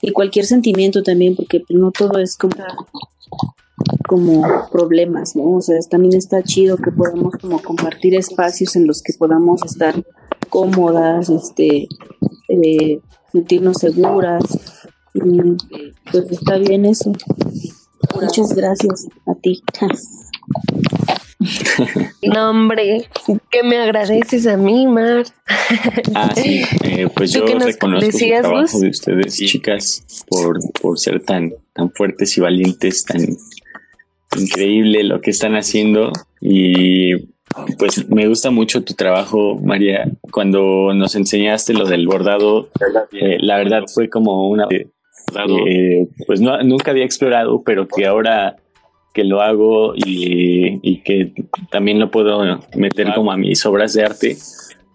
[0.00, 2.54] Y cualquier sentimiento también, porque pues, no todo es como
[4.06, 5.56] como problemas, ¿no?
[5.56, 9.94] O sea, también está chido que podamos como compartir espacios en los que podamos estar
[10.48, 11.88] cómodas, este,
[12.48, 13.00] eh,
[13.32, 14.44] sentirnos seguras.
[15.14, 15.20] Y,
[16.10, 17.12] pues está bien eso.
[18.20, 19.62] Muchas gracias a ti.
[22.22, 23.06] No, hombre,
[23.50, 25.24] que me agradeces a mí, Mar.
[26.14, 26.62] Ah, sí.
[26.82, 31.90] Eh, pues ¿Tú yo reconozco el trabajo de ustedes, chicas, por, por ser tan, tan
[31.90, 33.36] fuertes y valientes, tan
[34.36, 36.12] increíble lo que están haciendo.
[36.40, 37.14] Y
[37.78, 40.10] pues me gusta mucho tu trabajo, María.
[40.30, 42.68] Cuando nos enseñaste lo del bordado,
[43.12, 44.66] eh, la verdad fue como una...
[45.66, 48.56] eh, pues no, nunca había explorado, pero que ahora
[49.12, 51.32] que lo hago y, y que
[51.70, 54.36] también lo puedo meter como a mis obras de arte,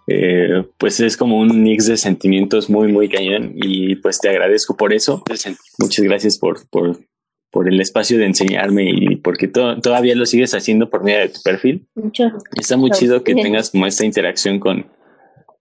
[0.07, 4.75] eh, pues es como un mix de sentimientos muy, muy cañón y pues te agradezco
[4.75, 5.23] por eso.
[5.79, 6.97] Muchas gracias por, por,
[7.51, 11.29] por el espacio de enseñarme y porque to- todavía lo sigues haciendo por medio de
[11.29, 11.87] tu perfil.
[11.95, 14.85] Muchas Está muy chido que tengas como esta interacción con,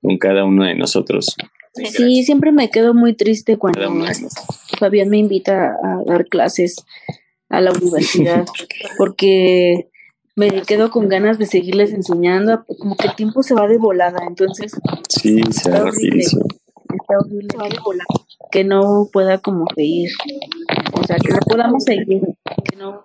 [0.03, 1.37] con cada uno de nosotros.
[1.75, 4.35] Sí, siempre me quedo muy triste cuando de.
[4.79, 6.85] Fabián me invita a dar clases
[7.49, 8.45] a la universidad
[8.97, 9.89] porque
[10.37, 14.21] me quedo con ganas de seguirles enseñando, como que el tiempo se va de volada,
[14.27, 14.73] entonces
[15.09, 16.45] Sí, se Está va rapidísimo.
[16.95, 17.49] está horrible
[18.51, 20.11] que no pueda como seguir,
[20.93, 22.23] o sea, que no podamos seguir,
[22.65, 23.05] que no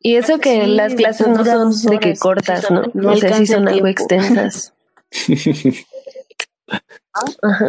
[0.00, 2.82] Y eso que Sí, las clases no son de que cortas, ¿no?
[2.94, 4.74] no o sea, sí alcanza son algo extensas.
[7.42, 7.68] Ajá.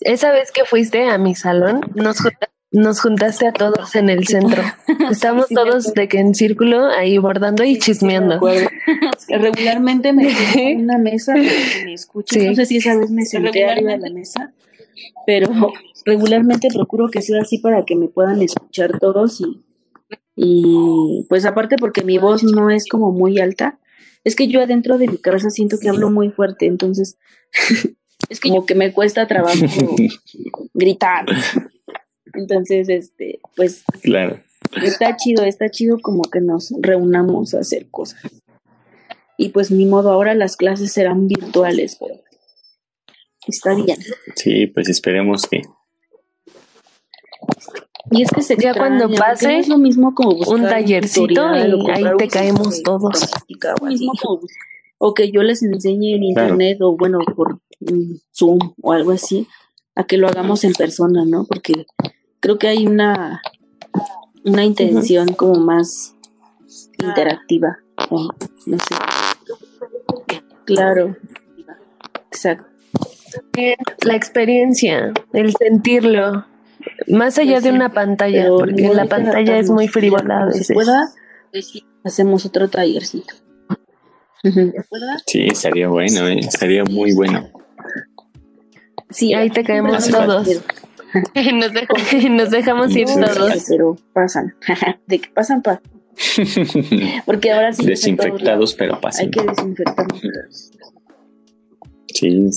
[0.00, 4.26] Esa vez que fuiste a mi salón, nos, junta- nos juntaste a todos en el
[4.26, 4.62] centro.
[5.10, 8.40] Estamos Sí, todos de que en círculo ahí bordando y Me chismeando.
[9.28, 12.42] Regularmente me en una mesa que me escuchen.
[12.42, 12.48] Sí.
[12.48, 14.52] No sé si esa vez me senté arriba de la mesa,
[15.26, 15.48] pero
[16.04, 19.62] regularmente procuro que sea así para que me puedan escuchar todos y,
[20.34, 23.78] y pues aparte porque mi voz no es como muy alta,
[24.24, 27.18] es que yo adentro de mi cabeza siento que hablo muy fuerte, entonces
[28.28, 29.56] es como que me cuesta trabajo
[30.74, 31.26] gritar.
[32.34, 34.40] Entonces, este, pues Claro.
[34.82, 38.22] está chido, está chido como que nos reunamos a hacer cosas.
[39.36, 42.14] Y pues ni modo, ahora las clases serán virtuales, pero
[43.46, 43.98] está bien.
[44.36, 45.62] Sí, pues esperemos que.
[48.12, 50.62] Y es que se Ya cuando extraña, pase no es lo mismo como buscar un
[50.62, 53.30] tallercito y ahí te caemos todos.
[54.98, 56.48] o que yo les enseñe en Claro.
[56.50, 59.48] internet o bueno, por mm, Zoom o algo así,
[59.96, 61.44] a que lo hagamos en persona, ¿no?
[61.44, 61.86] Porque
[62.40, 63.42] creo que hay una,
[64.44, 66.14] una intención como más
[67.02, 67.78] interactiva.
[68.10, 68.28] o
[68.66, 68.94] no sé.
[70.64, 71.16] Claro.
[72.30, 72.64] Exacto.
[74.04, 76.44] La experiencia, el sentirlo,
[77.08, 80.72] más allá de una pantalla, porque la pantalla es muy frívola a veces.
[80.72, 81.08] pueda,
[82.04, 83.34] hacemos otro tallercito.
[85.26, 86.40] Sí, estaría bueno, ¿eh?
[86.40, 87.48] estaría muy bueno.
[89.10, 90.48] Sí, Ahí te caemos todos.
[91.14, 93.64] Nos, dej- nos dejamos ir todos.
[93.68, 94.54] Pero pasan.
[95.06, 95.82] De que pasan, pasan.
[97.26, 97.84] Porque ahora sí.
[97.84, 99.26] Desinfectados, pero pasan.
[99.26, 100.70] Hay que desinfectarnos.
[102.14, 102.48] Sí,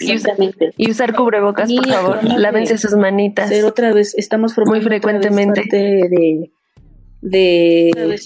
[0.00, 0.72] Exactamente.
[0.76, 2.24] Y usar cubrebocas, por favor.
[2.38, 3.46] Lávense sus manitas.
[3.46, 5.60] Hacer otra vez, estamos formando Muy frecuentemente.
[5.60, 8.18] otra vez parte de, de,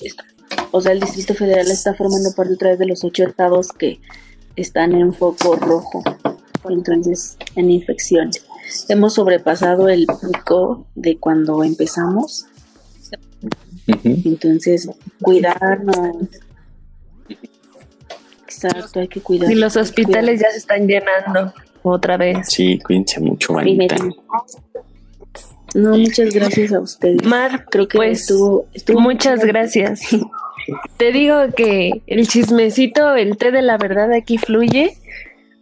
[0.70, 4.00] o sea, el Distrito Federal está formando parte otra vez de los ocho estados que
[4.56, 6.02] están en foco rojo,
[6.68, 8.30] entonces en infección.
[8.88, 12.46] Hemos sobrepasado el pico de cuando empezamos,
[14.04, 14.88] entonces
[15.22, 16.28] cuidarnos.
[18.64, 19.50] Exacto, hay que cuidar.
[19.50, 21.52] Y los hospitales ya se están llenando
[21.82, 22.48] otra vez.
[22.48, 23.96] sí, cuídense mucho, manita.
[25.74, 27.24] No, muchas gracias a ustedes.
[27.24, 30.00] Mar, Creo que pues, estuvo, estuvo muchas gracias.
[30.96, 34.96] Te digo que el chismecito, el té de la verdad aquí fluye.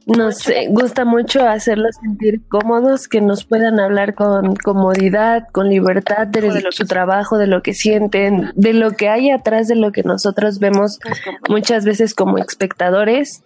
[0.07, 6.63] Nos gusta mucho hacerlos sentir cómodos, que nos puedan hablar con comodidad, con libertad de
[6.71, 10.61] su trabajo, de lo que sienten, de lo que hay atrás de lo que nosotros
[10.61, 11.01] vemos
[11.49, 13.43] muchas veces como espectadores.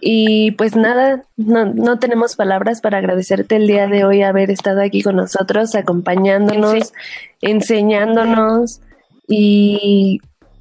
[0.00, 4.82] Y pues nada, no, no tenemos palabras para agradecerte el día de hoy haber estado
[4.82, 6.92] aquí con nosotros, acompañándonos,
[7.40, 8.80] enseñándonos
[9.26, 10.20] y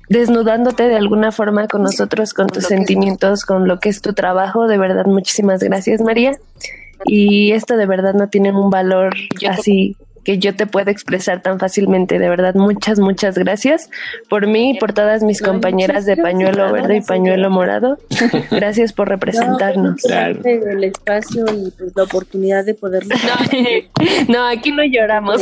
[0.10, 4.68] desnudándote de alguna forma con nosotros, con tus sentimientos, con lo que es tu trabajo.
[4.68, 6.38] De verdad, muchísimas gracias, María.
[7.06, 9.14] Y esto de verdad no tiene un valor
[9.50, 12.18] así que yo te pueda expresar tan fácilmente.
[12.18, 13.90] De verdad, muchas, muchas gracias
[14.30, 17.98] por mí y por todas mis No, compañeras de pañuelo verde y pañuelo morado.
[18.52, 20.02] Gracias por representarnos.
[20.02, 20.40] Claro.
[20.44, 23.16] el espacio y pues la oportunidad de poderlo
[24.30, 25.42] No, aquí no lloramos.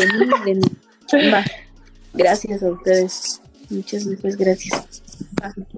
[2.13, 3.40] Gracias a ustedes.
[3.71, 5.01] Muchas muchas gracias.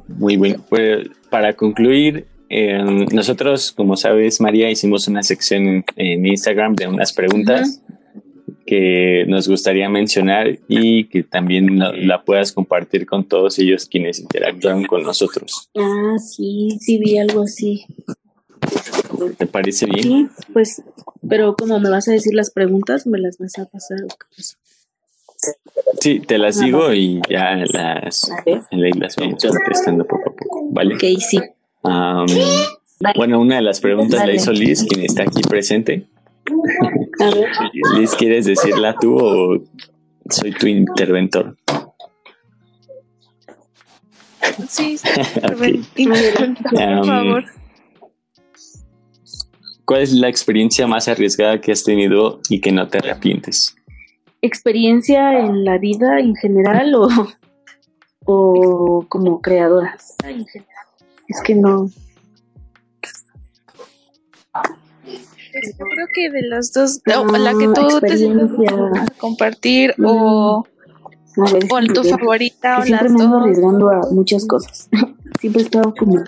[0.08, 0.62] Muy bien.
[0.68, 7.14] Pues, para concluir, eh, nosotros, como sabes, María, hicimos una sección en, Instagram de unas
[7.14, 7.82] preguntas
[8.66, 14.20] que nos gustaría mencionar y que también la, la puedas compartir con todos ellos quienes
[14.20, 15.70] interactúan con nosotros.
[15.76, 17.86] Ah, sí, sí vi algo así.
[19.38, 20.04] ¿Te parece bien?
[20.04, 20.82] Sí, pues,
[21.28, 24.04] pero como me vas a decir las preguntas, me las vas a pasar.
[24.04, 24.58] ¿o qué pasó?
[26.00, 30.96] Sí, te las digo y ya las, las vamos contestando poco a poco, ¿vale?
[30.96, 31.40] Ok, sí.
[33.16, 34.36] Bueno, una de las preguntas la Dale.
[34.36, 36.08] hizo Liz, quien está aquí presente.
[37.20, 37.48] A ver.
[37.98, 39.60] Liz, ¿quieres decirla tú o
[40.30, 41.58] soy tu interventor?
[44.70, 44.98] Sí,
[45.44, 45.98] Ok.
[46.72, 47.44] por Am, favor.
[49.86, 53.76] ¿Cuál es la experiencia más arriesgada que has tenido y que no te arrepientes?
[54.44, 57.08] ¿Experiencia en la vida en general o,
[58.26, 59.96] o como creadora?
[61.30, 61.90] Es que no.
[64.52, 68.52] Pues yo creo que de las dos, la que tú te sientes
[69.18, 70.66] compartir o,
[71.38, 73.44] o tu favorita o siempre las me ando dos.
[73.44, 74.90] arriesgando a muchas cosas.
[75.40, 76.22] siempre he estado como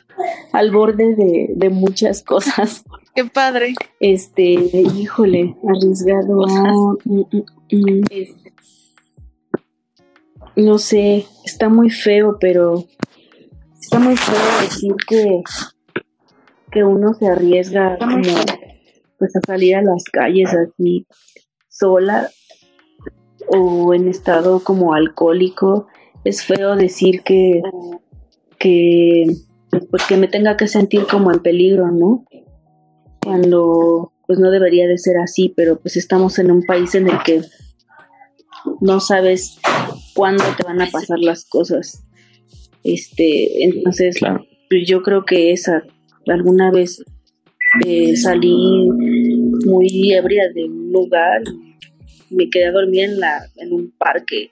[0.53, 2.85] al borde de, de muchas cosas.
[3.13, 3.75] Qué padre.
[3.99, 6.97] Este, híjole, arriesgado.
[7.03, 7.21] mm,
[7.75, 8.55] mm, mm.
[10.55, 12.85] No sé, está muy feo, pero
[13.79, 15.41] está muy feo decir que,
[16.71, 18.23] que uno se arriesga como
[19.17, 21.05] pues a salir a las calles así
[21.67, 22.29] sola
[23.47, 25.87] o en estado como alcohólico.
[26.23, 27.61] Es feo decir que,
[28.57, 29.27] que,
[29.91, 32.25] pues, que me tenga que sentir como en peligro, ¿no?
[33.23, 37.21] Cuando pues no debería de ser así, pero pues estamos en un país en el
[37.23, 37.41] que
[38.81, 39.57] no sabes
[40.13, 42.03] cuándo te van a pasar las cosas.
[42.83, 44.45] Este, entonces, Claro.
[44.85, 45.83] yo creo que esa,
[46.27, 47.03] alguna vez
[47.85, 48.89] eh, salí
[49.65, 51.41] muy ebria de un lugar
[52.29, 54.51] y me quedé a dormir en, la, en un parque.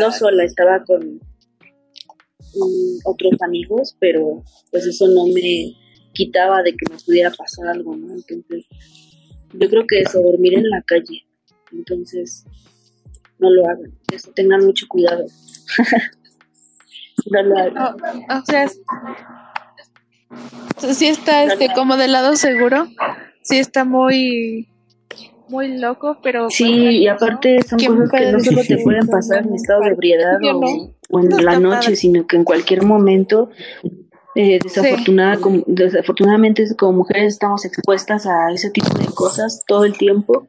[0.00, 1.20] No sola, estaba con
[2.54, 5.74] mm, otros amigos, pero pues eso no me
[6.12, 8.14] quitaba de que me pudiera pasar algo, ¿no?
[8.14, 8.66] Entonces,
[9.52, 11.24] yo creo que eso, dormir en la calle.
[11.72, 12.44] Entonces,
[13.38, 13.92] no lo hagan.
[14.12, 15.24] Eso, tengan mucho cuidado.
[17.30, 17.78] no lo hagan.
[17.78, 18.68] O, o sea,
[20.94, 22.88] sí está este como del lado seguro.
[23.42, 24.68] Sí está muy
[25.52, 29.06] muy loco, pero Sí, pues, y aparte son ¿Quién cosas que no solo te pueden
[29.06, 30.38] pasar en estado de ebriedad
[31.10, 33.50] o, en la noche, sino que en cualquier momento,
[34.34, 39.96] eh, desafortunada, como- desafortunadamente como mujeres estamos expuestas a ese tipo de cosas todo el
[39.96, 40.46] tiempo.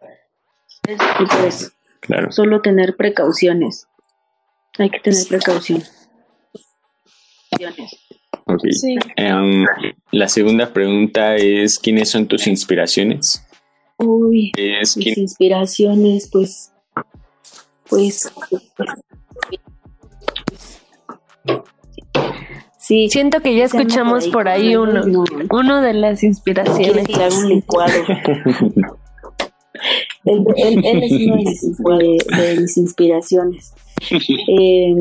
[0.87, 1.71] Y pues
[2.01, 2.31] Claro.
[2.31, 3.87] solo tener precauciones.
[4.77, 5.83] Hay que tener precaución.
[8.45, 8.61] Ok.
[8.71, 8.95] sí.
[9.15, 9.65] Em,
[10.11, 13.45] la segunda pregunta es: ¿quiénes son tus inspiraciones?
[13.97, 16.71] Uy, Es mis inspiraciones, pues,
[17.87, 18.29] pues,
[22.83, 25.03] sí, Siento que ya escuchamos por ahí uno.
[25.05, 27.09] No, Uno de las quiere inspiraciones.
[27.15, 27.93] haga un licuado.
[30.25, 33.73] Él, él- él es uno de mis, de- de mis inspiraciones.
[34.47, 34.95] Eh,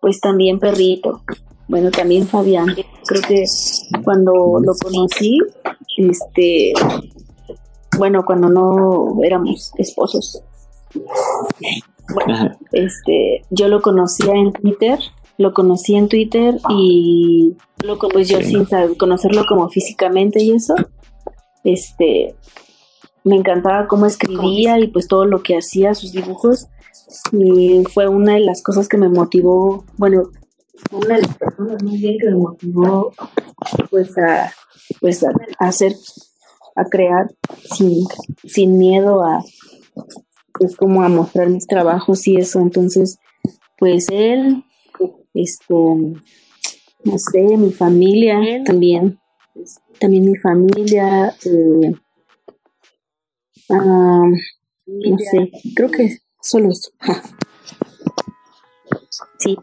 [0.00, 1.22] pues también Perrito.
[1.68, 2.66] Bueno, también Fabián.
[3.06, 3.44] Creo que
[4.04, 4.32] cuando
[4.62, 5.38] lo conocí,
[5.96, 6.72] este,
[7.98, 10.42] bueno, cuando no éramos esposos,
[12.72, 14.98] este, yo lo conocía en Twitter,
[15.38, 18.50] lo conocí en Twitter y lo pues yo Sí.
[18.50, 20.74] sin saber- conocerlo como físicamente y eso,
[21.64, 22.34] este,
[23.24, 26.66] me encantaba cómo escribía y pues todo lo que hacía, sus dibujos,
[27.32, 30.22] y fue una de las cosas que me motivó, bueno,
[30.92, 33.12] una de las personas más bien que me motivó
[33.90, 34.52] pues a,
[35.00, 35.94] pues a, a hacer,
[36.76, 37.30] a crear
[37.74, 38.06] sin,
[38.44, 39.42] sin miedo a,
[40.58, 42.60] pues como a mostrar mis trabajos y eso.
[42.60, 43.18] Entonces,
[43.78, 44.64] pues él,
[45.36, 45.96] esto,
[47.04, 49.18] no sé, mi familia también,
[50.00, 51.94] también mi familia, eh,
[53.70, 54.22] ah,
[54.86, 56.90] no sé, creo que solo eso.
[59.38, 59.56] Sí,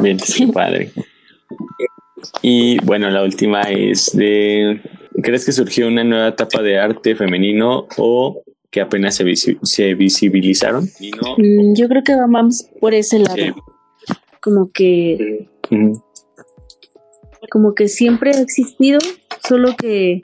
[0.00, 0.90] Bien, qué padre.
[2.40, 4.80] Y bueno, la última es de,
[5.22, 9.94] ¿crees que surgió una nueva etapa de arte femenino o que apenas se, visi- se
[9.94, 10.88] visibilizaron?
[11.36, 13.52] Mm, yo creo que vamos por ese lado, Sí.
[14.42, 15.48] Como que
[17.50, 18.98] como que siempre ha existido,
[19.46, 20.22] solo que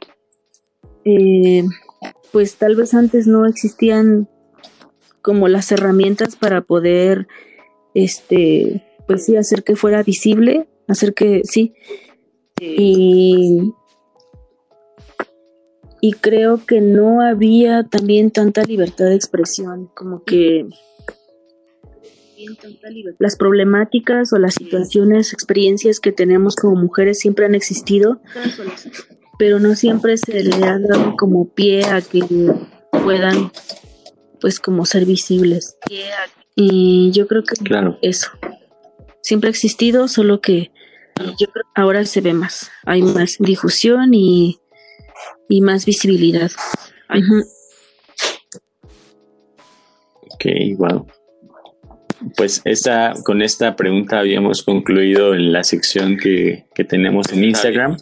[1.04, 1.64] eh,
[2.32, 4.28] pues tal vez antes no existían
[5.22, 7.28] como las herramientas para poder
[7.94, 11.74] este pues sí hacer que fuera visible, hacer que sí.
[12.60, 13.72] Y
[16.00, 20.66] y creo que no había también tanta libertad de expresión, como que
[23.18, 28.20] las problemáticas o las situaciones, experiencias que tenemos como mujeres siempre han existido,
[29.38, 32.22] pero no siempre se le ha dado como pie a que
[32.90, 33.50] puedan,
[34.40, 35.76] pues, como ser visibles.
[36.54, 37.98] Y yo creo que Claro.
[38.02, 38.30] eso
[39.22, 40.70] siempre ha existido, solo que
[41.38, 44.58] yo creo que ahora se ve más, hay más difusión y,
[45.48, 46.50] y más visibilidad.
[47.10, 47.44] Ujú.
[50.34, 50.44] Ok,
[50.78, 51.06] wow.
[52.36, 57.96] Pues esta, con esta pregunta habíamos concluido en la sección que, que tenemos en Instagram.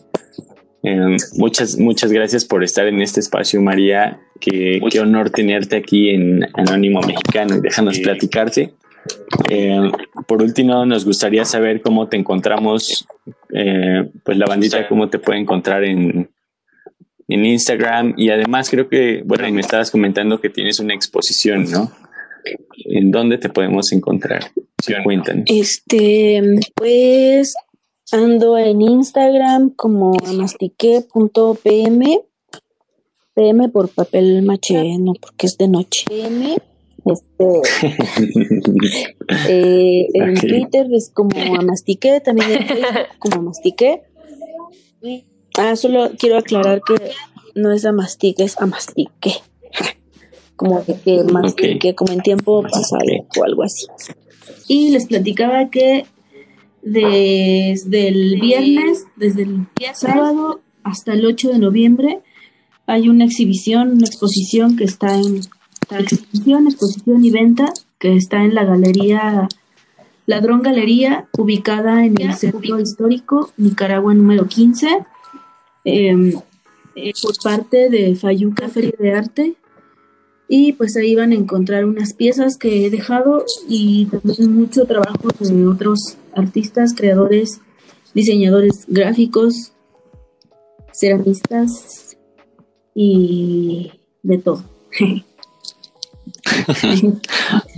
[0.82, 4.20] Eh, muchas, muchas gracias por estar en este espacio, María.
[4.40, 8.74] Qué, qué honor tenerte aquí en Anónimo Mexicano y déjanos platicarte.
[9.50, 9.90] Eh,
[10.26, 13.06] por último, nos gustaría saber cómo te encontramos,
[13.52, 16.30] eh, pues la bandita, cómo te puede encontrar en,
[17.28, 21.90] en Instagram y además creo que, bueno, me estabas comentando que tienes una exposición, ¿no?
[22.84, 24.52] ¿En dónde te podemos encontrar?
[25.02, 25.44] Cuéntanos.
[25.46, 26.42] Este,
[26.74, 27.54] pues
[28.12, 32.20] ando en Instagram como mastique.pm,
[33.34, 36.04] pm por papel maché, no porque es de noche.
[36.08, 36.56] PM,
[37.04, 37.62] este,
[39.48, 41.30] eh, en Twitter es como
[41.62, 44.02] mastique, también en Facebook como mastique.
[45.58, 46.94] Ah, solo quiero aclarar que
[47.54, 49.40] no es mastique, es mastique
[50.56, 53.00] como de que mastique, como en tiempo pasado
[53.38, 53.86] o algo así.
[54.68, 56.06] Y les platicaba que
[56.82, 62.20] desde el viernes, desde el sábado hasta el 8 de noviembre,
[62.86, 65.40] hay una exhibición, una exposición que está en
[65.90, 69.48] exhibición, exposición y venta que está en la galería
[70.26, 75.04] Ladrón Galería, ubicada en el Centro Histórico Nicaragua número 15,
[75.84, 76.32] em,
[76.96, 79.54] eh, por parte de Fayuca Feria de Arte.
[80.48, 85.28] Y pues ahí van a encontrar unas piezas que he dejado y también mucho trabajo
[85.40, 87.60] de otros artistas, creadores,
[88.14, 89.72] diseñadores gráficos,
[90.92, 92.16] ceramistas
[92.94, 93.92] y
[94.22, 94.62] de todo.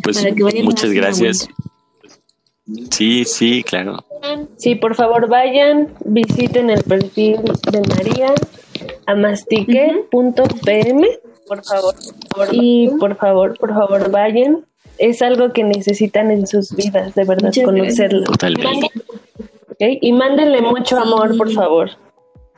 [0.02, 0.24] pues
[0.62, 1.48] muchas gracias.
[2.90, 4.04] Sí, sí, claro.
[4.56, 7.40] Sí, por favor vayan, visiten el perfil
[7.70, 8.34] de María
[9.06, 11.08] amastique.pm,
[11.48, 11.94] por favor.
[12.52, 14.64] Y por favor, por favor, vayan.
[14.98, 18.24] Es algo que necesitan en sus vidas, de verdad, conocerlo.
[18.24, 18.90] Totalmente.
[19.78, 21.90] Y mándenle mucho amor, por favor.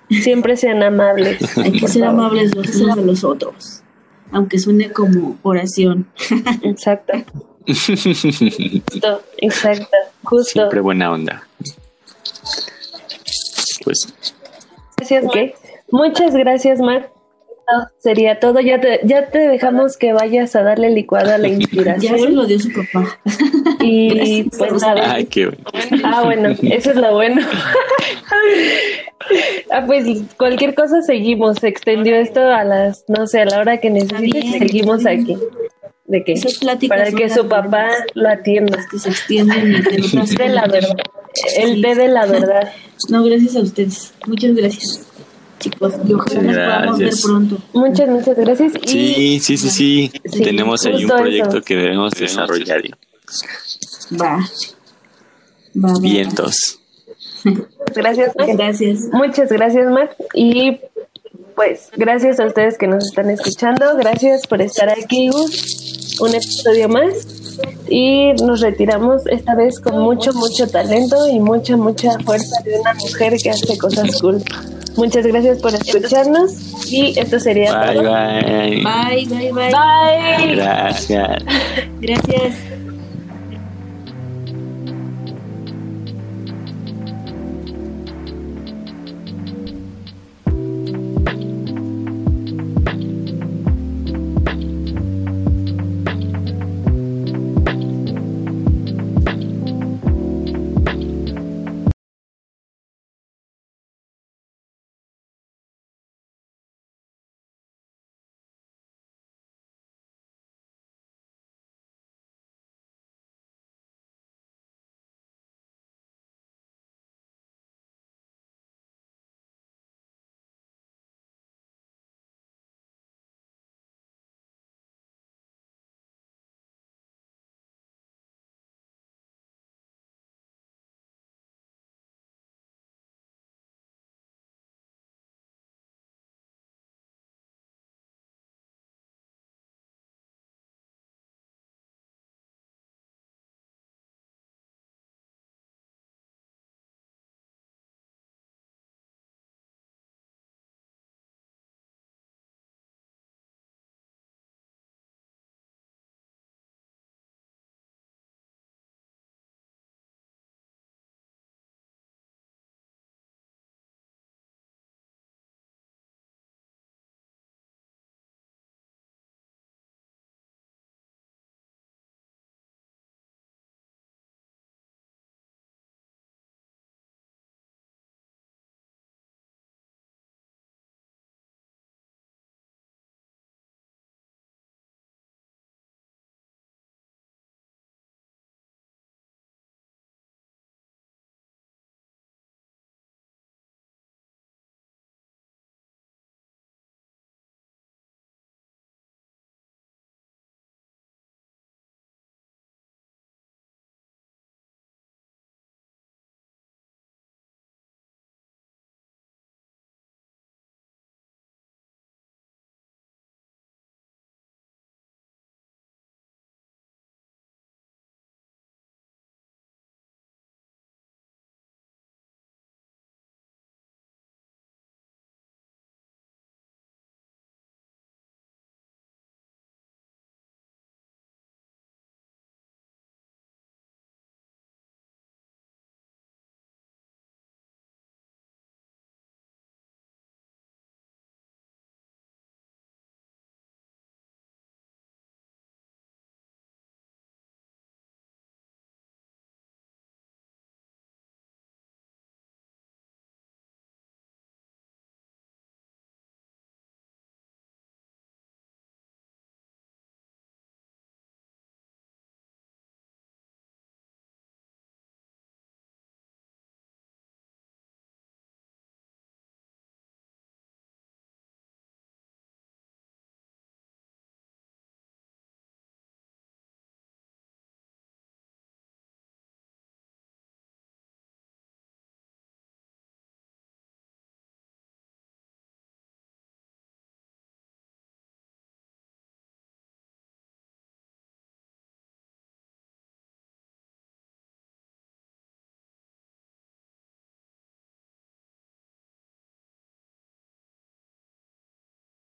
[0.09, 1.39] Siempre sean amables.
[1.59, 3.83] Hay que ser amables los unos de los otros
[4.33, 6.07] aunque suene como oración.
[6.63, 7.13] Exacto.
[7.67, 10.53] Justo, exacto, justo.
[10.53, 11.47] Siempre buena onda.
[13.85, 14.13] Pues.
[14.97, 15.53] Gracias, okay.
[15.91, 17.13] Muchas gracias, Mar.
[17.99, 18.61] Sería todo.
[18.61, 22.17] Ya te, ya te dejamos que vayas a darle licuado a la inspiración.
[22.17, 23.21] Ya se lo dio su papá.
[23.81, 25.15] Y pues nada.
[25.15, 26.03] Ay, qué bueno.
[26.05, 27.43] Ah, bueno, eso es lo bueno.
[29.71, 30.07] Ah, pues
[30.37, 31.59] cualquier cosa seguimos.
[31.61, 35.37] Se extendió esto a las, no sé, a la hora que necesites, seguimos aquí.
[36.07, 36.35] ¿De qué?
[36.89, 38.79] Para que su papá lo atienda.
[38.91, 39.77] Que se extienden.
[39.77, 40.97] El de la verdad.
[41.57, 42.73] El té de la verdad.
[43.09, 44.13] No, gracias a ustedes.
[44.27, 45.10] Muchas gracias.
[45.61, 47.59] Chicos, y ojalá nos podamos ver pronto.
[47.75, 48.73] Muchas, muchas gracias.
[48.85, 52.83] sí, sí, sí, sí, Tenemos ahí un proyecto que debemos desarrollar.
[54.21, 54.39] Va.
[55.77, 56.01] Va, va.
[56.01, 56.81] Vientos.
[57.95, 58.99] Gracias, Gracias.
[59.13, 60.15] Muchas gracias, Mar.
[60.35, 60.79] Y
[61.55, 63.97] pues gracias a ustedes que nos están escuchando.
[63.97, 67.40] Gracias por estar aquí, Un episodio más.
[67.89, 72.95] Y nos retiramos esta vez con mucho, mucho talento y mucha, mucha fuerza de una
[72.95, 74.43] mujer que hace cosas cool.
[74.97, 76.53] Muchas gracias por escucharnos
[76.91, 78.13] y esto sería bye, todo.
[78.13, 79.71] Bye, bye, bye, bye.
[79.73, 80.57] Bye.
[80.57, 81.43] Gracias.
[82.01, 82.80] Gracias.